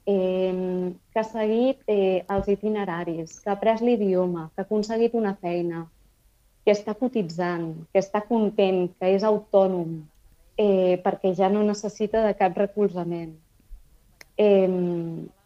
eh, 0.06 0.94
que 1.14 1.22
ha 1.22 1.26
seguit 1.26 1.82
eh, 1.88 2.22
els 2.36 2.52
itineraris, 2.54 3.40
que 3.42 3.50
ha 3.50 3.58
après 3.58 3.82
l'idioma, 3.82 4.50
que 4.54 4.62
ha 4.62 4.68
aconseguit 4.68 5.18
una 5.18 5.34
feina, 5.42 5.88
que 6.66 6.76
està 6.78 6.94
cotitzant, 6.94 7.72
que 7.90 8.04
està 8.04 8.22
content, 8.30 8.86
que 9.00 9.14
és 9.16 9.26
autònom, 9.26 9.98
eh, 10.60 11.00
perquè 11.04 11.32
ja 11.38 11.48
no 11.48 11.64
necessita 11.64 12.26
de 12.26 12.34
cap 12.36 12.58
recolzament. 12.60 13.32
Eh, 14.36 14.68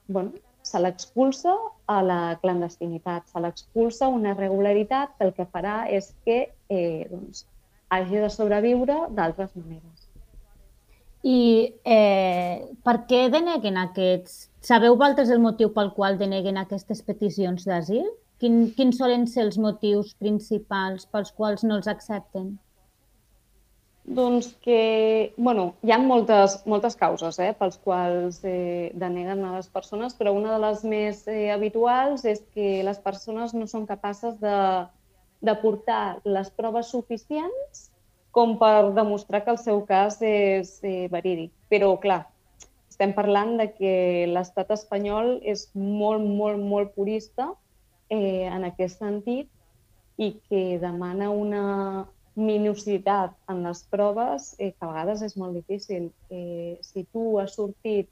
bueno, 0.07 0.31
se 0.63 0.79
l'expulsa 0.79 1.53
a 1.85 1.99
la 2.01 2.21
clandestinitat, 2.41 3.27
se 3.29 3.43
l'expulsa 3.43 4.09
una 4.09 4.33
regularitat 4.33 5.13
que 5.17 5.27
el 5.27 5.33
que 5.37 5.45
farà 5.45 5.83
és 5.91 6.13
que 6.25 6.39
eh, 6.69 7.05
doncs, 7.11 7.45
hagi 7.93 8.23
de 8.23 8.31
sobreviure 8.33 8.97
d'altres 9.13 9.53
maneres. 9.59 10.09
I 11.23 11.37
eh, 11.85 12.65
per 12.83 12.97
què 13.07 13.27
deneguen 13.31 13.77
aquests? 13.79 14.49
Sabeu 14.65 14.97
vosaltres 14.97 15.29
el 15.29 15.43
motiu 15.43 15.69
pel 15.75 15.93
qual 15.93 16.17
deneguen 16.17 16.57
aquestes 16.57 17.03
peticions 17.05 17.69
d'asil? 17.69 18.09
Quin, 18.41 18.71
quins 18.75 18.97
solen 18.97 19.27
ser 19.29 19.45
els 19.45 19.61
motius 19.61 20.15
principals 20.19 21.05
pels 21.11 21.31
quals 21.37 21.63
no 21.63 21.77
els 21.77 21.87
accepten? 21.91 22.55
Doncs 24.03 24.49
que, 24.59 25.33
bueno, 25.37 25.75
hi 25.81 25.93
ha 25.95 25.97
moltes, 25.97 26.57
moltes 26.67 26.97
causes 26.99 27.37
eh, 27.39 27.53
pels 27.55 27.77
quals 27.85 28.41
eh, 28.43 28.91
deneguen 28.99 29.45
a 29.47 29.53
les 29.55 29.69
persones, 29.71 30.11
però 30.17 30.33
una 30.35 30.51
de 30.51 30.59
les 30.59 30.81
més 30.83 31.21
eh, 31.31 31.47
habituals 31.53 32.25
és 32.27 32.41
que 32.51 32.81
les 32.83 32.99
persones 32.99 33.53
no 33.55 33.63
són 33.71 33.85
capaces 33.87 34.35
de, 34.41 34.57
de 35.39 35.55
portar 35.61 36.19
les 36.27 36.51
proves 36.51 36.91
suficients 36.91 37.85
com 38.35 38.57
per 38.59 38.91
demostrar 38.91 39.45
que 39.45 39.53
el 39.55 39.61
seu 39.61 39.79
cas 39.87 40.19
és 40.19 40.73
eh, 40.83 41.07
verídic. 41.07 41.53
Però, 41.71 41.93
clar, 42.03 42.25
estem 42.91 43.13
parlant 43.15 43.55
de 43.61 43.69
que 43.77 43.93
l'estat 44.27 44.73
espanyol 44.75 45.37
és 45.47 45.69
molt, 45.79 46.27
molt, 46.27 46.59
molt 46.59 46.91
purista 46.97 47.53
eh, 48.11 48.51
en 48.51 48.67
aquest 48.67 48.99
sentit 48.99 49.47
i 50.19 50.33
que 50.49 50.65
demana 50.83 51.31
una 51.31 51.63
minucitat 52.35 53.35
en 53.49 53.63
les 53.63 53.83
proves 53.91 54.53
eh, 54.57 54.71
que 54.73 54.85
a 54.85 54.89
vegades 54.89 55.21
és 55.25 55.35
molt 55.37 55.53
difícil. 55.57 56.09
Eh, 56.33 56.77
si 56.81 57.05
tu 57.13 57.37
has 57.39 57.53
sortit, 57.55 58.09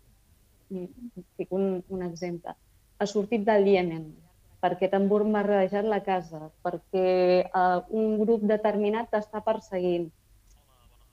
fico 1.37 1.55
un, 1.57 1.81
un 1.89 2.03
exemple, 2.05 2.53
has 3.01 3.13
sortit 3.15 3.43
del 3.47 3.67
Iemen, 3.67 4.05
perquè 4.61 4.91
t'han 4.91 5.07
bombardejat 5.09 5.87
la 5.89 6.01
casa, 6.05 6.49
perquè 6.63 7.07
eh, 7.47 7.79
un 7.89 8.19
grup 8.21 8.45
determinat 8.47 9.09
t'està 9.11 9.41
perseguint. 9.45 10.09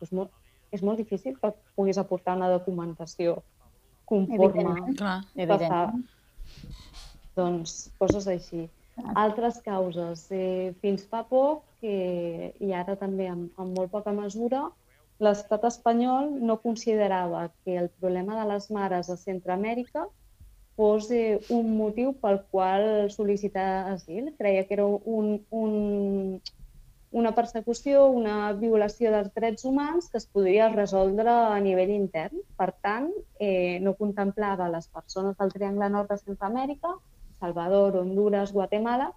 És 0.05 0.12
molt, 0.15 0.31
és 0.71 0.85
molt 0.85 1.00
difícil 1.00 1.38
que 1.41 1.55
puguis 1.75 1.99
aportar 1.99 2.37
una 2.37 2.50
documentació 2.53 3.41
conforme. 4.09 4.77
Evidentment. 5.35 6.05
Doncs 7.38 7.88
coses 7.99 8.29
així. 8.31 8.67
Altres 9.14 9.61
causes. 9.64 10.26
Eh, 10.35 10.75
fins 10.83 11.05
fa 11.11 11.23
poc, 11.28 11.64
eh, 11.83 12.52
i 12.61 12.73
ara 12.73 12.97
també 12.97 13.28
en 13.31 13.49
molt 13.59 13.90
poca 13.90 14.12
mesura, 14.12 14.67
l'estat 15.19 15.64
espanyol 15.67 16.31
no 16.49 16.61
considerava 16.62 17.49
que 17.64 17.76
el 17.76 17.88
problema 18.00 18.38
de 18.38 18.47
les 18.52 18.71
mares 18.71 19.11
a 19.11 19.17
Centroamèrica 19.19 20.07
fos 20.78 21.11
eh, 21.11 21.40
un 21.50 21.73
motiu 21.76 22.12
pel 22.23 22.38
qual 22.52 23.11
sol·licitar 23.11 23.95
asil. 23.95 24.31
Creia 24.38 24.62
que 24.67 24.76
era 24.78 24.87
un, 24.87 25.33
un, 25.50 26.40
una 27.11 27.33
persecució, 27.35 28.05
una 28.14 28.52
violació 28.61 29.11
dels 29.11 29.33
drets 29.35 29.67
humans 29.67 30.07
que 30.12 30.21
es 30.23 30.28
podria 30.31 30.71
resoldre 30.75 31.35
a 31.35 31.59
nivell 31.64 31.90
intern. 31.97 32.45
Per 32.57 32.71
tant, 32.87 33.11
eh, 33.40 33.81
no 33.83 33.97
contemplava 33.99 34.71
les 34.71 34.87
persones 34.87 35.35
del 35.38 35.55
Triangle 35.57 35.90
Nord 35.97 36.14
de 36.14 36.21
Centroamèrica, 36.23 36.95
Salvador, 37.38 37.97
Honduras, 38.00 38.52
Guatemala, 38.52 39.12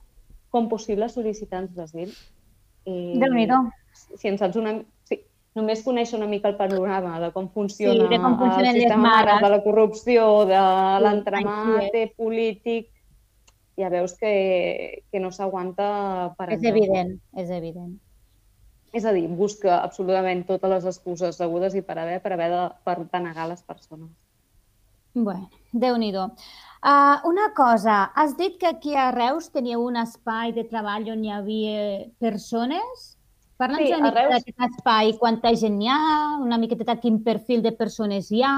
com 0.52 0.70
possibles 0.70 1.16
sol·licitants 1.18 1.74
d'asil. 1.76 2.14
Déu-n'hi-do. 2.86 3.60
Si 3.94 4.30
en 4.30 4.38
saps 4.40 4.58
una, 4.60 4.78
només 5.58 5.84
conèixer 5.84 6.18
una 6.18 6.30
mica 6.32 6.50
el 6.52 6.58
panorama 6.60 7.18
de 7.24 7.32
com 7.36 7.50
funciona, 7.52 8.06
sí, 8.06 8.10
de 8.14 8.20
com 8.24 8.38
el 8.48 8.72
sistema 8.72 9.16
de 9.42 9.50
la 9.52 9.60
corrupció, 9.64 10.46
de 10.50 10.60
sí, 10.60 11.04
l'entramat 11.06 11.98
polític, 12.18 12.88
ja 13.80 13.90
veus 13.90 14.16
que, 14.20 15.04
que 15.12 15.20
no 15.20 15.32
s'aguanta 15.32 16.34
per 16.38 16.52
És 16.56 16.64
evident, 16.68 17.18
és 17.36 17.52
evident. 17.52 17.94
És 18.92 19.06
a 19.08 19.14
dir, 19.16 19.28
busca 19.40 19.80
absolutament 19.80 20.44
totes 20.48 20.72
les 20.72 20.88
excuses 20.90 21.40
degudes 21.40 21.76
i 21.80 21.84
per 21.86 21.96
haver, 22.02 22.20
per 22.24 22.34
haver 22.36 22.50
de, 22.52 22.64
per 22.84 22.98
denegar 23.14 23.48
les 23.48 23.64
persones. 23.64 24.12
Bueno, 25.14 25.48
déu 25.72 25.98
nhi 26.00 26.12
uh, 26.84 27.18
Una 27.30 27.54
cosa, 27.56 28.12
has 28.16 28.36
dit 28.38 28.58
que 28.60 28.68
aquí 28.68 28.96
a 28.96 29.12
Reus 29.12 29.50
teníeu 29.50 29.86
un 29.86 29.98
espai 30.02 30.54
de 30.54 30.68
treball 30.68 31.10
on 31.14 31.26
hi 31.26 31.32
havia 31.32 31.82
persones 32.20 33.18
Parla'ns 33.62 33.88
sí, 33.88 33.94
una 33.94 34.10
mica 34.10 34.22
Reus... 34.24 34.34
d'aquest 34.34 34.64
espai, 34.68 35.16
quanta 35.22 35.54
gent 35.64 35.82
hi 35.84 35.90
ha, 35.94 36.04
una 36.42 36.58
miqueta 36.58 36.98
quin 37.02 37.20
perfil 37.26 37.62
de 37.62 37.74
persones 37.78 38.32
hi 38.34 38.42
ha. 38.44 38.56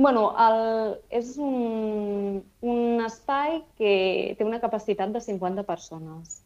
bueno, 0.00 0.30
el, 0.40 0.94
és 1.12 1.34
un, 1.36 2.38
un 2.64 3.02
espai 3.04 3.58
que 3.76 3.90
té 4.38 4.46
una 4.46 4.60
capacitat 4.62 5.12
de 5.12 5.20
50 5.20 5.66
persones. 5.68 6.38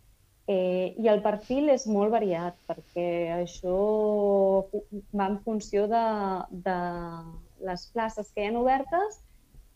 Eh, 0.51 0.97
I 0.99 1.07
el 1.13 1.23
perfil 1.23 1.71
és 1.73 1.87
molt 1.87 2.11
variat 2.13 2.57
perquè 2.69 3.07
això 3.37 3.77
va 5.15 5.29
en 5.31 5.39
funció 5.47 5.87
de, 5.89 6.03
de 6.67 6.79
les 7.69 7.87
places 7.95 8.35
que 8.35 8.43
hi 8.43 8.51
ha 8.51 8.59
obertes 8.59 9.23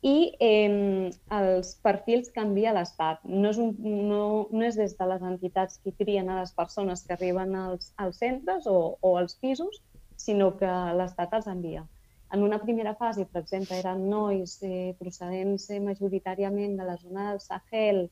i 0.07 0.33
eh, 0.39 1.11
els 1.35 1.75
perfils 1.83 2.31
canvia 2.35 2.73
l'Estat. 2.75 3.25
No, 3.25 3.51
és 3.51 3.59
un, 3.59 3.75
no, 3.83 4.23
no 4.53 4.65
és 4.65 4.79
des 4.79 4.95
de 4.99 5.07
les 5.11 5.23
entitats 5.27 5.81
que 5.83 5.95
trien 5.99 6.29
a 6.31 6.41
les 6.41 6.53
persones 6.55 7.03
que 7.07 7.17
arriben 7.17 7.55
als, 7.59 7.93
als 7.97 8.21
centres 8.23 8.67
o, 8.71 8.99
o 9.03 9.17
als 9.19 9.35
pisos, 9.43 9.83
sinó 10.17 10.53
que 10.59 10.71
l'Estat 10.99 11.35
els 11.35 11.49
envia. 11.51 11.87
En 12.31 12.43
una 12.45 12.59
primera 12.61 12.95
fase, 12.95 13.25
per 13.25 13.43
exemple, 13.43 13.79
eren 13.81 14.05
nois 14.11 14.59
eh, 14.63 14.95
procedents 15.01 15.71
eh, 15.71 15.81
majoritàriament 15.81 16.77
de 16.77 16.87
la 16.87 16.97
zona 17.01 17.31
del 17.31 17.41
Sahel, 17.41 18.05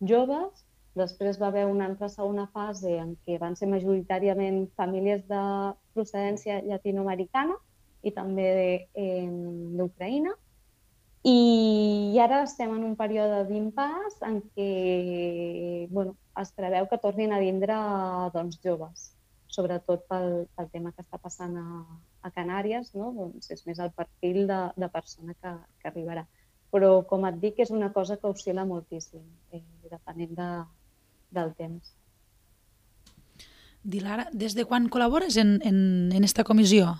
joves, 0.00 0.64
després 0.98 1.38
va 1.38 1.52
haver 1.52 1.66
una 1.70 1.86
altra 1.86 2.08
segona 2.10 2.48
fase 2.54 2.96
en 2.98 3.12
què 3.26 3.36
van 3.38 3.54
ser 3.60 3.68
majoritàriament 3.70 4.64
famílies 4.80 5.22
de 5.28 5.42
procedència 5.94 6.58
llatinoamericana 6.64 7.54
i 8.02 8.10
també 8.16 8.48
eh, 8.94 9.28
d'Ucraïna, 9.78 10.34
i 11.28 12.18
ara 12.22 12.42
estem 12.46 12.72
en 12.74 12.84
un 12.86 12.96
període 12.98 13.44
d'impàs 13.48 14.18
en 14.28 14.40
què 14.54 14.68
bueno, 15.90 16.14
es 16.40 16.50
preveu 16.56 16.88
que 16.90 16.98
tornin 17.02 17.32
a 17.34 17.40
vindre 17.42 17.76
doncs, 18.34 18.58
joves, 18.64 19.10
sobretot 19.52 20.04
pel, 20.10 20.46
pel 20.56 20.70
tema 20.72 20.92
que 20.94 21.04
està 21.04 21.20
passant 21.20 21.56
a, 21.58 21.66
a 22.22 22.32
Canàries, 22.34 22.92
no? 22.96 23.12
doncs 23.16 23.50
és 23.54 23.64
més 23.66 23.80
el 23.82 23.92
perfil 23.96 24.46
de, 24.50 24.60
de 24.76 24.90
persona 24.94 25.34
que, 25.34 25.54
que 25.82 25.90
arribarà. 25.92 26.24
Però, 26.72 26.90
com 27.08 27.24
et 27.24 27.38
dic, 27.40 27.62
és 27.64 27.72
una 27.72 27.88
cosa 27.94 28.18
que 28.20 28.28
oscil·la 28.28 28.66
moltíssim, 28.68 29.24
eh, 29.56 29.64
depenent 29.88 30.34
de, 30.36 30.48
del 31.38 31.54
temps. 31.56 31.94
Dilara, 33.88 34.28
des 34.36 34.52
de 34.58 34.66
quan 34.68 34.90
col·labores 34.92 35.38
en, 35.40 35.56
en, 35.64 35.78
en 36.12 36.26
esta 36.26 36.44
comissió? 36.44 36.92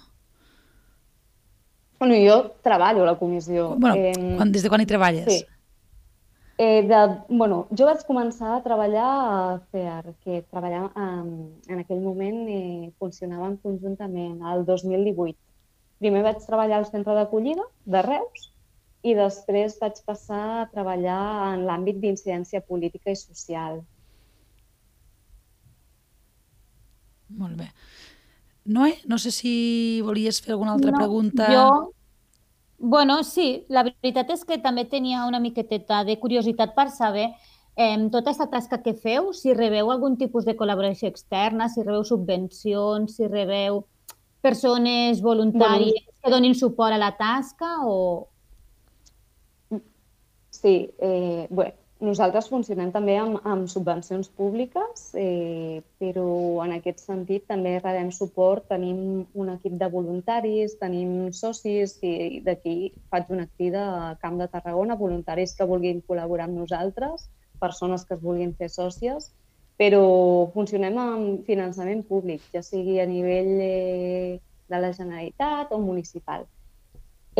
Bueno, 1.98 2.14
jo 2.14 2.52
treballo 2.62 3.02
a 3.02 3.06
la 3.06 3.18
comissió. 3.18 3.74
Bueno, 3.76 3.96
eh, 3.96 4.36
quan, 4.36 4.52
des 4.52 4.62
de 4.62 4.70
quan 4.70 4.80
hi 4.80 4.86
treballes? 4.86 5.26
Sí. 5.26 5.46
Eh, 6.58 6.82
de, 6.82 7.00
bueno, 7.28 7.68
jo 7.70 7.86
vaig 7.86 8.00
començar 8.06 8.56
a 8.56 8.62
treballar 8.62 9.08
a 9.08 9.58
CEAR, 9.70 10.14
que 10.24 10.40
treballava, 10.50 10.90
en, 10.98 11.28
en 11.70 11.82
aquell 11.82 12.00
moment 12.02 12.40
eh, 12.50 12.88
funcionàvem 12.98 13.58
conjuntament, 13.62 14.40
al 14.42 14.64
2018. 14.66 15.38
Primer 16.02 16.22
vaig 16.26 16.42
treballar 16.46 16.80
al 16.80 16.88
centre 16.90 17.14
d'acollida 17.14 17.66
de 17.86 18.02
Reus 18.06 18.48
i 19.06 19.14
després 19.18 19.78
vaig 19.78 20.02
passar 20.06 20.42
a 20.58 20.66
treballar 20.72 21.22
en 21.52 21.64
l'àmbit 21.66 21.98
d'incidència 22.02 22.62
política 22.66 23.14
i 23.14 23.18
social. 23.18 23.80
Molt 27.38 27.58
bé. 27.58 27.70
Noé, 28.68 28.98
no 29.08 29.16
sé 29.16 29.32
si 29.32 29.52
volies 30.04 30.42
fer 30.44 30.52
alguna 30.52 30.74
altra 30.76 30.92
no, 30.92 30.98
pregunta. 30.98 31.46
Jo, 31.48 31.92
bueno, 32.78 33.22
sí, 33.24 33.64
la 33.72 33.82
veritat 33.86 34.28
és 34.30 34.44
que 34.44 34.60
també 34.62 34.84
tenia 34.84 35.24
una 35.26 35.40
miqueteta 35.40 36.04
de 36.04 36.18
curiositat 36.20 36.74
per 36.76 36.90
saber 36.92 37.30
eh, 37.74 37.96
tota 38.12 38.30
aquesta 38.30 38.48
tasca 38.52 38.82
que 38.84 38.92
feu, 38.92 39.32
si 39.32 39.54
rebeu 39.54 39.90
algun 39.90 40.18
tipus 40.20 40.44
de 40.44 40.54
col·laboració 40.58 41.08
externa, 41.08 41.70
si 41.72 41.82
rebeu 41.82 42.04
subvencions, 42.04 43.16
si 43.16 43.26
rebeu 43.26 43.86
persones 44.44 45.22
voluntàries 45.24 45.96
bueno, 45.96 46.18
que 46.22 46.30
donin 46.36 46.54
suport 46.54 46.94
a 46.94 47.00
la 47.00 47.14
tasca 47.16 47.78
o... 47.86 48.28
Sí, 50.50 50.90
eh, 50.98 51.46
bé, 51.50 51.72
nosaltres 52.04 52.48
funcionem 52.50 52.90
també 52.94 53.16
amb, 53.18 53.40
amb 53.48 53.68
subvencions 53.70 54.28
públiques, 54.38 55.08
eh, 55.18 55.80
però 55.98 56.26
en 56.64 56.76
aquest 56.76 57.02
sentit 57.02 57.46
també 57.50 57.76
rebem 57.78 58.10
suport, 58.14 58.68
tenim 58.70 59.24
un 59.34 59.50
equip 59.54 59.74
de 59.80 59.88
voluntaris, 59.90 60.76
tenim 60.78 61.32
socis 61.34 61.96
i 62.02 62.40
d'aquí 62.44 62.92
faig 63.10 63.32
una 63.34 63.48
crida 63.56 63.84
a 64.10 64.12
Camp 64.22 64.38
de 64.38 64.48
Tarragona, 64.52 64.98
voluntaris 65.00 65.56
que 65.58 65.66
vulguin 65.66 66.04
col·laborar 66.06 66.46
amb 66.46 66.60
nosaltres, 66.62 67.28
persones 67.58 68.04
que 68.06 68.14
es 68.14 68.22
vulguin 68.22 68.54
fer 68.54 68.70
sòcies, 68.70 69.32
però 69.78 70.04
funcionem 70.54 70.98
amb 70.98 71.46
finançament 71.46 72.04
públic, 72.06 72.42
ja 72.54 72.62
sigui 72.62 72.98
a 72.98 73.06
nivell 73.06 73.58
eh, 73.62 74.38
de 74.68 74.80
la 74.82 74.92
Generalitat 74.94 75.74
o 75.74 75.82
municipal. 75.82 76.46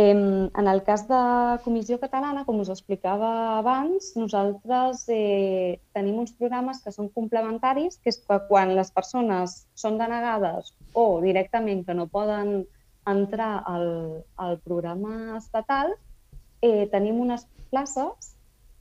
En 0.01 0.69
el 0.69 0.85
cas 0.85 1.09
de 1.09 1.21
Comissió 1.65 1.97
Catalana, 1.99 2.45
com 2.47 2.61
us 2.63 2.69
explicava 2.71 3.31
abans, 3.57 4.13
nosaltres 4.15 5.01
eh, 5.11 5.81
tenim 5.97 6.21
uns 6.23 6.37
programes 6.39 6.79
que 6.85 6.93
són 6.95 7.09
complementaris, 7.17 7.97
que 7.99 8.13
és 8.13 8.21
que 8.23 8.37
quan 8.47 8.77
les 8.79 8.93
persones 8.95 9.57
són 9.75 9.99
denegades 9.99 10.71
o 10.95 11.19
directament 11.25 11.83
que 11.83 11.99
no 11.99 12.07
poden 12.07 12.61
entrar 13.11 13.51
al, 13.67 13.89
al 14.39 14.57
programa 14.63 15.35
estatal, 15.41 15.97
eh, 16.63 16.87
tenim 16.95 17.19
unes 17.27 17.49
places 17.75 18.37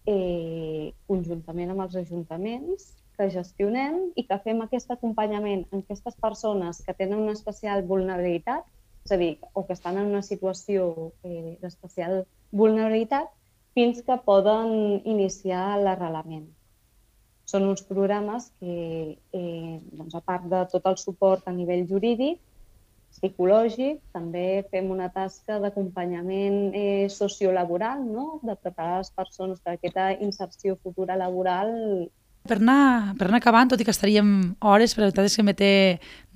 eh, 0.06 0.94
conjuntament 1.10 1.74
amb 1.74 1.88
els 1.88 1.98
ajuntaments 2.06 2.92
que 3.18 3.32
gestionem 3.34 4.04
i 4.14 4.30
que 4.30 4.38
fem 4.46 4.62
aquest 4.62 4.94
acompanyament 4.94 5.66
en 5.72 5.82
aquestes 5.82 6.22
persones 6.22 6.86
que 6.86 6.94
tenen 6.94 7.26
una 7.26 7.34
especial 7.34 7.82
vulnerabilitat 7.90 8.70
és 9.08 9.12
a 9.16 9.18
dir, 9.18 9.38
o 9.54 9.64
que 9.66 9.74
estan 9.74 9.98
en 9.98 10.10
una 10.12 10.22
situació 10.22 11.14
eh, 11.24 11.56
d'especial 11.62 12.26
vulnerabilitat, 12.52 13.30
fins 13.78 14.02
que 14.04 14.18
poden 14.26 15.00
iniciar 15.08 15.78
l'arrelament. 15.80 16.48
Són 17.48 17.64
uns 17.70 17.86
programes 17.88 18.50
que, 18.60 19.16
eh, 19.32 19.78
doncs, 19.96 20.18
a 20.18 20.20
part 20.20 20.50
de 20.52 20.66
tot 20.74 20.90
el 20.92 20.98
suport 21.00 21.48
a 21.48 21.56
nivell 21.56 21.86
jurídic, 21.88 22.42
psicològic, 23.16 24.02
també 24.12 24.66
fem 24.74 24.92
una 24.92 25.08
tasca 25.14 25.62
d'acompanyament 25.64 26.76
eh, 26.76 27.08
sociolaboral, 27.08 28.04
no? 28.04 28.42
de 28.44 28.58
preparar 28.60 29.00
les 29.00 29.14
persones 29.16 29.64
per 29.64 29.78
aquesta 29.78 30.12
inserció 30.20 30.76
futura 30.84 31.16
laboral 31.16 31.72
per 32.50 32.58
anar, 32.62 33.14
per 33.20 33.28
anar 33.28 33.42
acabant, 33.42 33.70
tot 33.72 33.82
i 33.82 33.86
que 33.88 33.94
estaríem 33.94 34.32
hores, 34.60 34.96
però 34.96 35.06
la 35.06 35.12
veritat 35.12 35.30
és 35.30 35.38
que 35.38 35.46
me 35.46 35.54
té 35.58 35.72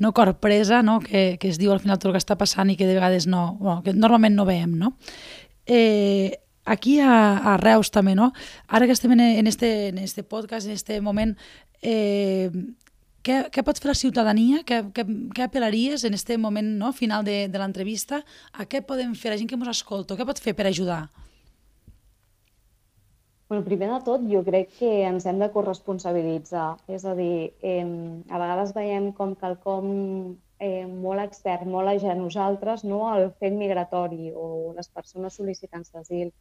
no 0.04 0.14
corpresa, 0.18 0.82
no? 0.86 1.00
Que, 1.04 1.38
que 1.42 1.50
es 1.50 1.60
diu 1.62 1.74
al 1.74 1.82
final 1.84 2.00
tot 2.00 2.12
el 2.12 2.18
que 2.18 2.24
està 2.24 2.38
passant 2.40 2.70
i 2.70 2.78
que 2.80 2.90
de 2.90 2.98
vegades 2.98 3.28
no, 3.28 3.56
bueno, 3.60 3.82
que 3.86 3.96
normalment 3.98 4.38
no 4.38 4.46
veiem, 4.50 4.78
no? 4.78 4.96
Eh, 5.66 6.38
aquí 6.66 7.00
a, 7.00 7.38
a 7.54 7.58
Reus 7.62 7.92
també, 7.92 8.16
no? 8.16 8.32
Ara 8.68 8.88
que 8.88 8.96
estem 8.98 9.16
en, 9.18 9.24
en, 9.24 9.48
este, 9.48 9.90
en 9.90 9.98
este 9.98 10.24
podcast, 10.24 10.68
en 10.68 10.74
este 10.78 11.02
moment, 11.02 11.36
eh, 11.82 12.52
què, 13.22 13.42
què 13.54 13.64
pot 13.66 13.78
fer 13.78 13.92
la 13.92 13.98
ciutadania? 13.98 14.62
Què, 14.68 14.82
què, 14.96 15.06
què 15.36 15.46
apel·laries 15.46 16.06
en 16.08 16.18
este 16.18 16.38
moment 16.42 16.78
no? 16.80 16.92
final 16.94 17.26
de, 17.26 17.46
de 17.52 17.62
l'entrevista? 17.62 18.24
A 18.54 18.66
què 18.66 18.82
podem 18.86 19.14
fer 19.16 19.34
la 19.34 19.38
gent 19.42 19.50
que 19.50 19.58
ens 19.60 19.74
escolta? 19.76 20.18
Què 20.18 20.26
pot 20.26 20.42
fer 20.42 20.56
per 20.58 20.68
ajudar? 20.70 21.04
Bueno, 23.52 23.66
primer 23.66 23.90
de 23.92 24.00
tot, 24.08 24.22
jo 24.32 24.40
crec 24.48 24.70
que 24.78 24.90
ens 25.04 25.26
hem 25.28 25.42
de 25.42 25.50
corresponsabilitzar. 25.52 26.68
És 26.98 27.04
a 27.04 27.12
dir, 27.18 27.52
eh, 27.72 27.82
a 28.32 28.40
vegades 28.40 28.72
veiem 28.78 29.10
com 29.18 29.34
quelcom 29.42 29.90
eh, 30.68 30.86
molt 30.88 31.20
expert, 31.26 31.66
molt 31.74 31.92
a 31.92 32.16
nosaltres, 32.16 32.86
no? 32.86 33.02
el 33.14 33.34
fet 33.44 33.52
migratori 33.52 34.32
o 34.32 34.72
les 34.78 34.88
persones 34.88 35.36
sol·licitants 35.36 35.92
d'asil. 35.92 36.32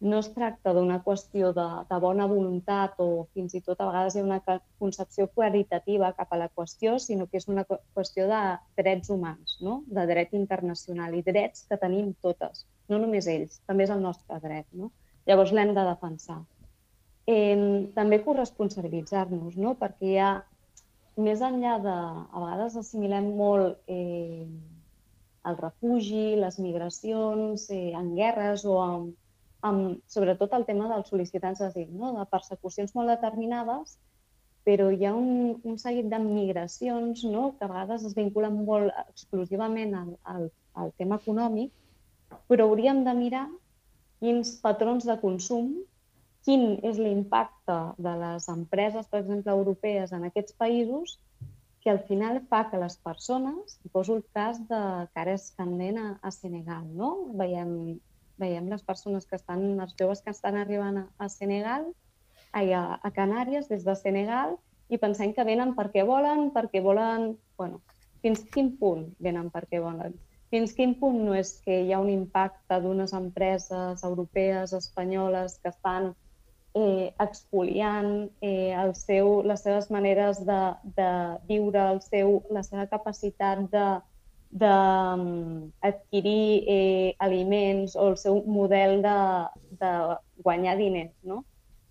No 0.00 0.18
es 0.24 0.32
tracta 0.34 0.74
d'una 0.74 0.98
qüestió 1.06 1.52
de, 1.60 1.68
de 1.92 2.00
bona 2.08 2.26
voluntat 2.34 2.98
o 2.98 3.28
fins 3.32 3.54
i 3.54 3.62
tot 3.62 3.78
a 3.78 3.86
vegades 3.92 4.16
hi 4.16 4.24
ha 4.24 4.26
una 4.26 4.42
concepció 4.82 5.28
qualitativa 5.28 6.10
cap 6.18 6.34
a 6.34 6.42
la 6.42 6.50
qüestió, 6.50 6.98
sinó 6.98 7.30
que 7.30 7.38
és 7.38 7.46
una 7.46 7.68
qüestió 7.70 8.26
de 8.34 8.44
drets 8.82 9.14
humans, 9.14 9.60
no? 9.62 9.84
de 9.86 10.10
dret 10.10 10.34
internacional 10.34 11.14
i 11.14 11.22
drets 11.22 11.68
que 11.70 11.78
tenim 11.86 12.16
totes, 12.20 12.66
no 12.90 12.98
només 12.98 13.30
ells, 13.30 13.60
també 13.70 13.86
és 13.86 13.94
el 13.94 14.02
nostre 14.10 14.42
dret. 14.42 14.66
No? 14.72 14.90
Llavors 15.26 15.52
l'hem 15.52 15.72
de 15.74 15.84
defensar. 15.88 16.40
Eh, 17.26 17.88
també 17.96 18.20
corresponsabilitzar-nos, 18.22 19.56
no? 19.58 19.74
perquè 19.80 20.12
hi 20.12 20.18
ha, 20.22 20.30
més 21.16 21.42
enllà 21.42 21.76
de... 21.82 21.94
A 21.94 22.42
vegades 22.42 22.76
assimilem 22.78 23.32
molt 23.38 23.80
eh, 23.90 24.46
el 25.50 25.58
refugi, 25.58 26.36
les 26.38 26.58
migracions, 26.62 27.68
eh, 27.74 27.92
en 27.98 28.12
guerres 28.18 28.64
o 28.68 28.78
amb, 28.82 29.14
amb, 29.66 30.02
sobretot 30.12 30.54
el 30.58 30.66
tema 30.68 30.90
dels 30.92 31.10
sol·licitants 31.10 31.62
d'asil, 31.62 31.88
no? 31.90 32.12
de 32.18 32.26
persecucions 32.30 32.94
molt 32.94 33.10
determinades, 33.14 33.96
però 34.66 34.88
hi 34.90 35.06
ha 35.06 35.14
un, 35.14 35.56
un 35.62 35.76
seguit 35.78 36.08
de 36.10 36.18
migracions 36.22 37.22
no? 37.30 37.52
que 37.58 37.66
a 37.66 37.70
vegades 37.70 38.06
es 38.08 38.16
vinculen 38.18 38.62
molt 38.66 38.94
exclusivament 39.06 39.94
al, 39.94 40.16
al, 40.34 40.48
al 40.74 40.90
tema 40.98 41.20
econòmic, 41.22 41.70
però 42.50 42.66
hauríem 42.66 43.04
de 43.06 43.14
mirar 43.14 43.46
quins 44.20 44.56
patrons 44.62 45.06
de 45.08 45.16
consum, 45.20 45.72
quin 46.46 46.76
és 46.86 46.98
l'impacte 47.02 47.76
de 47.98 48.12
les 48.20 48.48
empreses, 48.52 49.06
per 49.10 49.20
exemple, 49.22 49.52
europees 49.52 50.12
en 50.14 50.26
aquests 50.28 50.54
països, 50.60 51.16
que 51.82 51.90
al 51.90 52.00
final 52.06 52.40
fa 52.50 52.64
que 52.70 52.78
les 52.82 52.96
persones, 52.98 53.76
poso 53.94 54.16
el 54.16 54.24
cas 54.34 54.58
de 54.70 54.80
cares 55.14 55.52
candent 55.58 55.98
a, 56.02 56.06
a 56.22 56.32
Senegal, 56.34 56.86
no? 56.98 57.10
Veiem, 57.38 57.70
veiem 58.42 58.70
les 58.72 58.82
persones 58.86 59.26
que 59.26 59.38
estan, 59.38 59.62
els 59.82 59.94
joves 59.98 60.22
que 60.22 60.34
estan 60.34 60.58
arribant 60.58 61.02
a, 61.02 61.04
a 61.22 61.28
Senegal, 61.30 61.86
a, 62.50 62.62
a 62.98 63.10
Canàries 63.14 63.70
des 63.70 63.86
de 63.86 63.94
Senegal, 63.98 64.56
i 64.90 64.98
pensem 65.02 65.34
que 65.34 65.46
venen 65.46 65.74
perquè 65.78 66.02
volen, 66.06 66.50
perquè 66.54 66.82
volen... 66.82 67.34
bueno, 67.58 67.82
fins 68.22 68.42
quin 68.50 68.72
punt 68.80 69.06
venen 69.22 69.50
perquè 69.54 69.78
volen? 69.82 70.14
Fins 70.50 70.74
quin 70.76 70.94
punt 71.00 71.18
no 71.26 71.34
és 71.34 71.56
que 71.64 71.80
hi 71.82 71.92
ha 71.92 72.02
un 72.02 72.10
impacte 72.12 72.78
d'unes 72.82 73.12
empreses 73.18 74.04
europees, 74.06 74.74
espanyoles, 74.78 75.58
que 75.62 75.72
estan 75.72 76.12
eh, 76.74 77.12
expoliant 77.20 78.28
eh, 78.40 78.74
el 78.76 78.94
seu, 78.94 79.40
les 79.42 79.64
seves 79.66 79.90
maneres 79.90 80.44
de, 80.46 80.60
de 80.98 81.08
viure, 81.48 81.88
el 81.96 82.02
seu, 82.04 82.38
la 82.54 82.62
seva 82.66 82.86
capacitat 82.92 83.66
de, 83.72 83.88
d'adquirir 84.50 86.64
eh, 86.68 87.14
aliments 87.18 87.96
o 87.96 88.08
el 88.12 88.16
seu 88.16 88.42
model 88.46 89.02
de, 89.02 89.18
de 89.80 89.92
guanyar 90.44 90.76
diners. 90.78 91.12
No? 91.22 91.44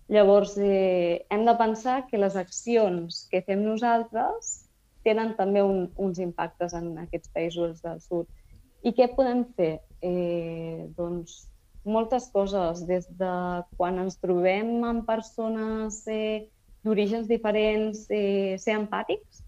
Llavors, 0.08 0.56
eh, 0.58 1.26
hem 1.30 1.44
de 1.44 1.54
pensar 1.58 2.06
que 2.06 2.18
les 2.18 2.36
accions 2.36 3.26
que 3.30 3.42
fem 3.42 3.64
nosaltres 3.66 4.66
tenen 5.06 5.34
també 5.38 5.62
un, 5.62 5.90
uns 5.96 6.18
impactes 6.22 6.74
en 6.74 6.96
aquests 7.04 7.30
països 7.34 7.82
del 7.82 8.00
sud. 8.00 8.26
I 8.86 8.92
què 8.94 9.08
podem 9.16 9.42
fer? 9.58 9.80
Eh, 10.04 10.86
doncs 10.94 11.46
moltes 11.86 12.28
coses, 12.34 12.84
des 12.86 13.06
de 13.18 13.32
quan 13.78 13.98
ens 14.02 14.18
trobem 14.22 14.84
amb 14.86 15.06
persones 15.06 16.02
eh, 16.10 16.46
d'orígens 16.86 17.26
diferents, 17.30 18.04
eh, 18.10 18.54
ser 18.62 18.76
empàtics, 18.78 19.42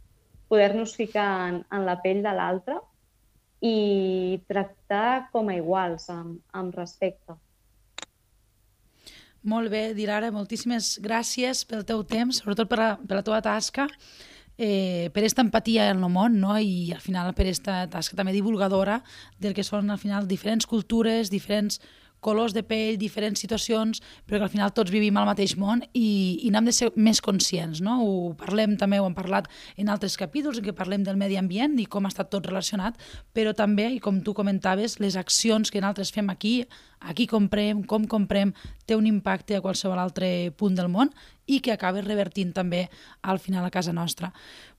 poder-nos 0.51 0.95
ficar 0.99 1.29
en, 1.49 1.61
en 1.71 1.85
la 1.87 1.99
pell 2.03 2.23
de 2.25 2.33
l'altre 2.35 2.79
i 3.63 4.39
tractar 4.51 5.29
com 5.35 5.51
a 5.51 5.59
iguals, 5.59 6.09
amb, 6.15 6.39
amb 6.55 6.75
respecte. 6.79 7.37
Molt 9.49 9.71
bé, 9.71 9.93
Dilara, 9.95 10.33
moltíssimes 10.35 10.97
gràcies 11.03 11.63
pel 11.67 11.85
teu 11.87 12.03
temps, 12.07 12.43
sobretot 12.43 12.71
per 12.71 12.79
la, 12.81 12.91
per 12.99 13.21
la 13.21 13.25
teva 13.27 13.39
tasca 13.45 13.87
eh, 14.59 15.09
per 15.15 15.23
aquesta 15.23 15.45
empatia 15.47 15.89
en 15.93 16.03
el 16.03 16.13
món 16.13 16.41
no? 16.43 16.59
i 16.59 16.91
al 16.93 17.01
final 17.01 17.31
per 17.35 17.47
aquesta 17.47 17.87
tasca 17.91 18.19
també 18.19 18.35
divulgadora 18.35 19.01
del 19.39 19.55
que 19.55 19.65
són 19.65 19.89
al 19.91 20.03
final 20.03 20.29
diferents 20.29 20.67
cultures, 20.67 21.31
diferents 21.31 21.81
colors 22.21 22.55
de 22.55 22.65
pell, 22.67 22.97
diferents 22.99 23.39
situacions, 23.39 24.01
però 24.27 24.41
que 24.41 24.49
al 24.49 24.53
final 24.53 24.73
tots 24.75 24.91
vivim 24.91 25.17
al 25.17 25.29
mateix 25.29 25.55
món 25.59 25.85
i, 25.93 26.41
i 26.43 26.51
n'hem 26.51 26.67
de 26.67 26.75
ser 26.75 26.91
més 26.97 27.21
conscients. 27.23 27.79
No? 27.85 28.01
Ho 28.03 28.35
parlem 28.39 28.75
també, 28.81 28.99
ho 28.99 29.07
hem 29.07 29.15
parlat 29.15 29.47
en 29.79 29.93
altres 29.93 30.19
capítols 30.19 30.59
en 30.59 30.67
què 30.67 30.75
parlem 30.75 31.07
del 31.07 31.21
medi 31.21 31.39
ambient 31.39 31.79
i 31.79 31.87
com 31.87 32.07
ha 32.07 32.13
estat 32.13 32.33
tot 32.35 32.51
relacionat, 32.51 32.99
però 33.35 33.55
també, 33.55 33.87
i 33.95 34.03
com 34.03 34.19
tu 34.27 34.35
comentaves, 34.35 34.99
les 34.99 35.17
accions 35.17 35.71
que 35.71 35.83
nosaltres 35.83 36.11
fem 36.15 36.31
aquí, 36.35 36.65
aquí 37.01 37.27
comprem, 37.27 37.83
com 37.83 38.07
comprem, 38.07 38.53
té 38.87 38.97
un 38.97 39.07
impacte 39.07 39.57
a 39.57 39.63
qualsevol 39.65 39.99
altre 40.01 40.51
punt 40.57 40.77
del 40.79 40.89
món 40.89 41.13
i 41.49 41.63
que 41.65 41.73
acabi 41.73 42.03
revertint 42.05 42.53
també 42.53 42.87
al 43.23 43.41
final 43.41 43.65
a 43.65 43.73
casa 43.73 43.95
nostra. 43.97 44.31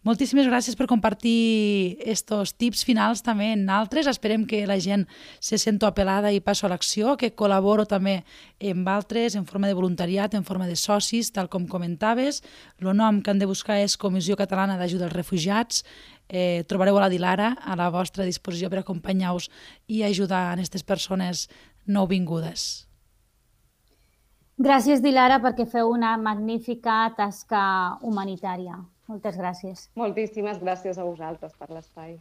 Moltíssimes 0.05 0.47
gràcies 0.47 0.77
per 0.79 0.87
compartir 0.87 1.97
estos 2.07 2.53
tips 2.55 2.85
finals 2.87 3.23
també 3.25 3.49
en 3.55 3.65
altres. 3.73 4.07
Esperem 4.07 4.45
que 4.47 4.61
la 4.69 4.77
gent 4.79 5.07
se 5.43 5.57
sento 5.57 5.89
apelada 5.89 6.31
i 6.31 6.39
passo 6.39 6.67
a 6.67 6.69
l'acció, 6.71 7.17
que 7.17 7.33
col·laboro 7.35 7.87
també 7.89 8.21
amb 8.61 8.87
altres 8.87 9.35
en 9.35 9.49
forma 9.49 9.67
de 9.67 9.75
voluntariat, 9.75 10.37
en 10.37 10.45
forma 10.45 10.69
de 10.69 10.77
socis, 10.77 11.33
tal 11.33 11.49
com 11.49 11.67
comentaves. 11.67 12.43
El 12.79 12.93
nom 12.95 13.19
que 13.21 13.33
han 13.33 13.41
de 13.41 13.49
buscar 13.49 13.81
és 13.81 13.97
Comissió 13.97 14.37
Catalana 14.37 14.77
d'Ajuda 14.77 15.09
als 15.09 15.17
Refugiats. 15.17 15.83
Eh, 16.29 16.63
trobareu 16.69 16.95
a 16.99 17.07
la 17.07 17.09
Dilara 17.09 17.55
a 17.57 17.73
la 17.75 17.89
vostra 17.89 18.23
disposició 18.23 18.69
per 18.69 18.83
acompanyar-vos 18.83 19.49
i 19.89 20.03
ajudar 20.05 20.43
a 20.45 20.51
aquestes 20.53 20.85
persones 20.85 21.47
nouvingudes. 21.87 22.89
Gràcies, 24.59 24.99
Dilara, 24.99 25.39
perquè 25.39 25.63
feu 25.71 25.87
una 25.93 26.17
magnífica 26.19 27.05
tasca 27.15 27.61
humanitària. 28.03 28.75
Moltes 29.07 29.37
gràcies. 29.39 29.87
Moltíssimes 29.95 30.59
gràcies 30.59 30.99
a 30.99 31.05
vosaltres 31.07 31.55
per 31.55 31.69
l'espai. 31.71 32.17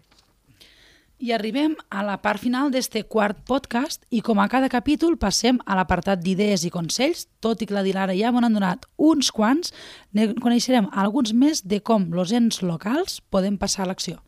I 1.18 1.32
arribem 1.34 1.74
a 1.90 2.04
la 2.06 2.14
part 2.22 2.38
final 2.38 2.70
d'este 2.70 3.02
quart 3.10 3.40
podcast 3.50 4.04
i 4.14 4.20
com 4.22 4.38
a 4.38 4.46
cada 4.46 4.68
capítol 4.70 5.16
passem 5.18 5.58
a 5.66 5.74
l'apartat 5.74 6.22
d'idees 6.22 6.62
i 6.62 6.70
consells, 6.70 7.26
tot 7.42 7.58
i 7.58 7.66
que 7.66 7.74
la 7.74 7.82
Dilara 7.82 8.14
ja 8.14 8.30
m'han 8.30 8.54
donat 8.54 8.86
uns 8.94 9.32
quants, 9.34 9.74
ne 10.14 10.30
coneixerem 10.38 10.86
alguns 10.94 11.34
més 11.34 11.66
de 11.66 11.82
com 11.82 12.06
els 12.14 12.30
ens 12.38 12.62
locals 12.62 13.18
podem 13.34 13.58
passar 13.58 13.82
a 13.82 13.90
l'acció. 13.90 14.22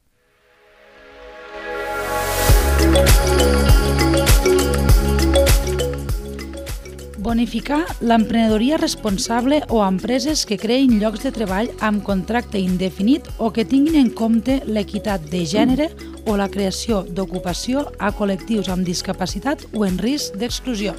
Bonificar 7.31 7.85
l'emprenedoria 8.03 8.75
responsable 8.77 9.61
o 9.71 9.85
empreses 9.87 10.41
que 10.51 10.57
creïn 10.59 10.97
llocs 10.99 11.23
de 11.23 11.31
treball 11.37 11.71
amb 11.87 12.03
contracte 12.03 12.59
indefinit 12.59 13.29
o 13.39 13.53
que 13.55 13.63
tinguin 13.63 14.01
en 14.01 14.11
compte 14.19 14.59
l'equitat 14.67 15.31
de 15.31 15.45
gènere 15.47 15.87
o 16.27 16.35
la 16.35 16.51
creació 16.51 17.05
d'ocupació 17.07 17.87
a 18.03 18.11
col·lectius 18.19 18.75
amb 18.75 18.83
discapacitat 18.83 19.63
o 19.71 19.87
en 19.87 20.03
risc 20.03 20.43
d'exclusió. 20.43 20.99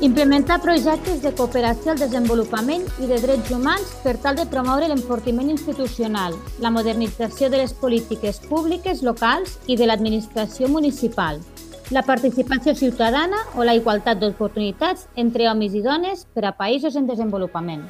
Implementar 0.00 0.60
projectes 0.62 1.24
de 1.24 1.32
cooperació 1.34 1.90
al 1.90 1.98
desenvolupament 1.98 2.84
i 3.02 3.08
de 3.10 3.16
drets 3.18 3.50
humans 3.50 3.96
per 4.04 4.14
tal 4.22 4.38
de 4.38 4.44
promoure 4.46 4.86
l'enfortiment 4.86 5.50
institucional, 5.50 6.36
la 6.62 6.70
modernització 6.70 7.50
de 7.50 7.64
les 7.64 7.74
polítiques 7.74 8.38
públiques 8.46 9.02
locals 9.02 9.58
i 9.66 9.74
de 9.74 9.90
l'administració 9.90 10.70
municipal, 10.70 11.42
la 11.90 12.06
participació 12.06 12.78
ciutadana 12.78 13.42
o 13.56 13.66
la 13.66 13.74
igualtat 13.74 14.22
d'oportunitats 14.22 15.08
entre 15.16 15.50
homes 15.50 15.74
i 15.74 15.82
dones 15.82 16.28
per 16.30 16.46
a 16.46 16.54
països 16.54 16.94
en 16.94 17.10
desenvolupament. 17.10 17.88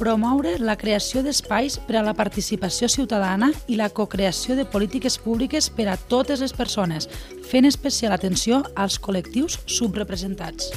Promoure 0.00 0.54
la 0.64 0.78
creació 0.80 1.20
d'espais 1.20 1.76
per 1.84 1.98
a 2.00 2.04
la 2.06 2.14
participació 2.16 2.88
ciutadana 2.88 3.50
i 3.68 3.76
la 3.76 3.90
cocreació 3.92 4.56
de 4.56 4.64
polítiques 4.64 5.18
públiques 5.20 5.68
per 5.68 5.90
a 5.92 5.98
totes 6.12 6.40
les 6.40 6.54
persones, 6.56 7.08
fent 7.50 7.68
especial 7.68 8.16
atenció 8.16 8.62
als 8.74 8.96
col·lectius 8.96 9.58
subrepresentats. 9.68 10.72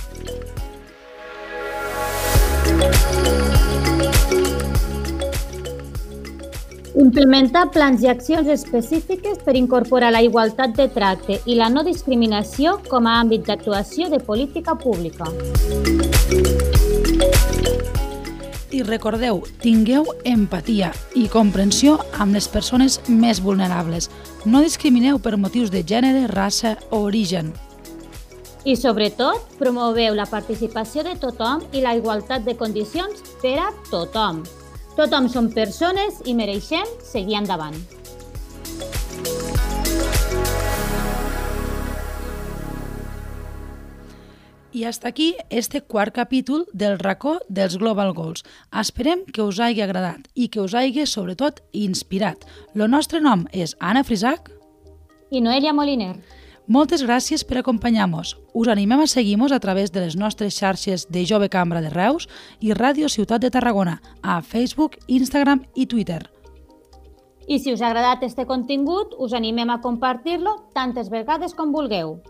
Implementar 6.93 7.69
plans 7.73 8.03
i 8.03 8.11
accions 8.11 8.51
específiques 8.51 9.39
per 9.47 9.55
incorporar 9.55 10.11
la 10.11 10.21
igualtat 10.21 10.75
de 10.77 10.89
tracte 10.91 11.39
i 11.47 11.55
la 11.57 11.71
no 11.71 11.87
discriminació 11.87 12.75
com 12.91 13.07
a 13.07 13.17
àmbit 13.23 13.47
d'actuació 13.47 14.11
de 14.11 14.19
política 14.19 14.75
pública. 14.75 15.31
I 18.73 18.81
recordeu, 18.81 19.43
tingueu 19.61 20.07
empatia 20.25 20.87
i 21.13 21.27
comprensió 21.29 21.99
amb 22.17 22.33
les 22.33 22.47
persones 22.49 22.95
més 23.05 23.37
vulnerables. 23.45 24.09
No 24.49 24.63
discrimineu 24.65 25.19
per 25.21 25.35
motius 25.37 25.69
de 25.69 25.83
gènere, 25.85 26.25
raça 26.31 26.73
o 26.89 27.03
origen. 27.05 27.51
I 28.65 28.73
sobretot, 28.79 29.45
promoveu 29.59 30.17
la 30.17 30.25
participació 30.25 31.03
de 31.05 31.13
tothom 31.21 31.61
i 31.71 31.83
la 31.85 31.93
igualtat 31.99 32.47
de 32.47 32.57
condicions 32.57 33.21
per 33.43 33.59
a 33.61 33.69
tothom. 33.91 34.41
Tothom 34.97 35.29
som 35.29 35.51
persones 35.53 36.23
i 36.25 36.33
mereixem 36.33 36.89
seguir 37.05 37.43
endavant. 37.43 37.77
I 44.73 44.85
hasta 44.85 45.07
aquí 45.07 45.35
este 45.51 45.81
quart 45.81 46.15
capítol 46.15 46.65
del 46.73 46.97
racó 46.97 47.39
dels 47.47 47.77
Global 47.77 48.11
Goals. 48.11 48.43
Esperem 48.71 49.21
que 49.25 49.43
us 49.43 49.59
hagi 49.59 49.83
agradat 49.85 50.25
i 50.33 50.47
que 50.49 50.61
us 50.61 50.73
hagi, 50.73 51.05
sobretot, 51.05 51.61
inspirat. 51.71 52.41
El 52.73 52.89
nostre 52.89 53.21
nom 53.21 53.45
és 53.53 53.75
Anna 53.79 54.01
Frisac 54.03 54.49
i 55.29 55.41
Noelia 55.45 55.75
Moliner. 55.77 56.15
Moltes 56.65 57.03
gràcies 57.05 57.45
per 57.45 57.59
acompanyar-nos. 57.61 58.33
Us 58.53 58.67
animem 58.67 59.03
a 59.03 59.07
seguir-nos 59.07 59.51
a 59.51 59.59
través 59.59 59.91
de 59.91 60.01
les 60.01 60.17
nostres 60.17 60.57
xarxes 60.57 61.05
de 61.05 61.25
Jove 61.29 61.49
Cambra 61.53 61.81
de 61.81 61.93
Reus 61.93 62.25
i 62.59 62.73
Ràdio 62.73 63.13
Ciutat 63.13 63.45
de 63.45 63.51
Tarragona, 63.53 63.99
a 64.23 64.41
Facebook, 64.41 64.97
Instagram 65.05 65.67
i 65.75 65.85
Twitter. 65.85 66.23
I 67.47 67.59
si 67.59 67.73
us 67.73 67.81
ha 67.81 67.91
agradat 67.91 68.23
este 68.23 68.47
contingut, 68.47 69.13
us 69.19 69.33
animem 69.33 69.69
a 69.69 69.81
compartir-lo 69.81 70.63
tantes 70.73 71.11
vegades 71.11 71.53
com 71.53 71.75
vulgueu. 71.75 72.23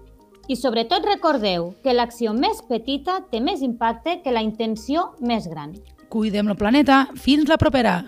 I 0.44 0.58
sobretot 0.60 1.06
recordeu 1.08 1.70
que 1.84 1.94
l'acció 1.96 2.34
més 2.36 2.58
petita 2.68 3.22
té 3.32 3.40
més 3.40 3.62
impacte 3.64 4.18
que 4.26 4.32
la 4.36 4.42
intenció 4.44 5.14
més 5.24 5.48
gran. 5.48 5.72
Cuidem 6.12 6.52
el 6.52 6.58
planeta. 6.60 7.06
Fins 7.16 7.48
la 7.48 7.56
propera! 7.58 8.04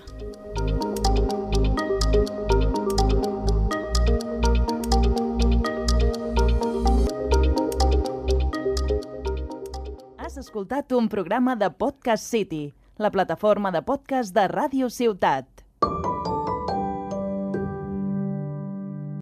Has 10.19 10.36
escoltat 10.36 10.91
un 10.91 11.08
programa 11.08 11.56
de 11.56 11.71
Podcast 11.71 12.28
City, 12.28 12.74
la 13.00 13.15
plataforma 13.15 13.71
de 13.71 13.80
podcast 13.88 14.36
de 14.36 14.50
Ràdio 14.52 14.91
Ciutat. 14.91 15.55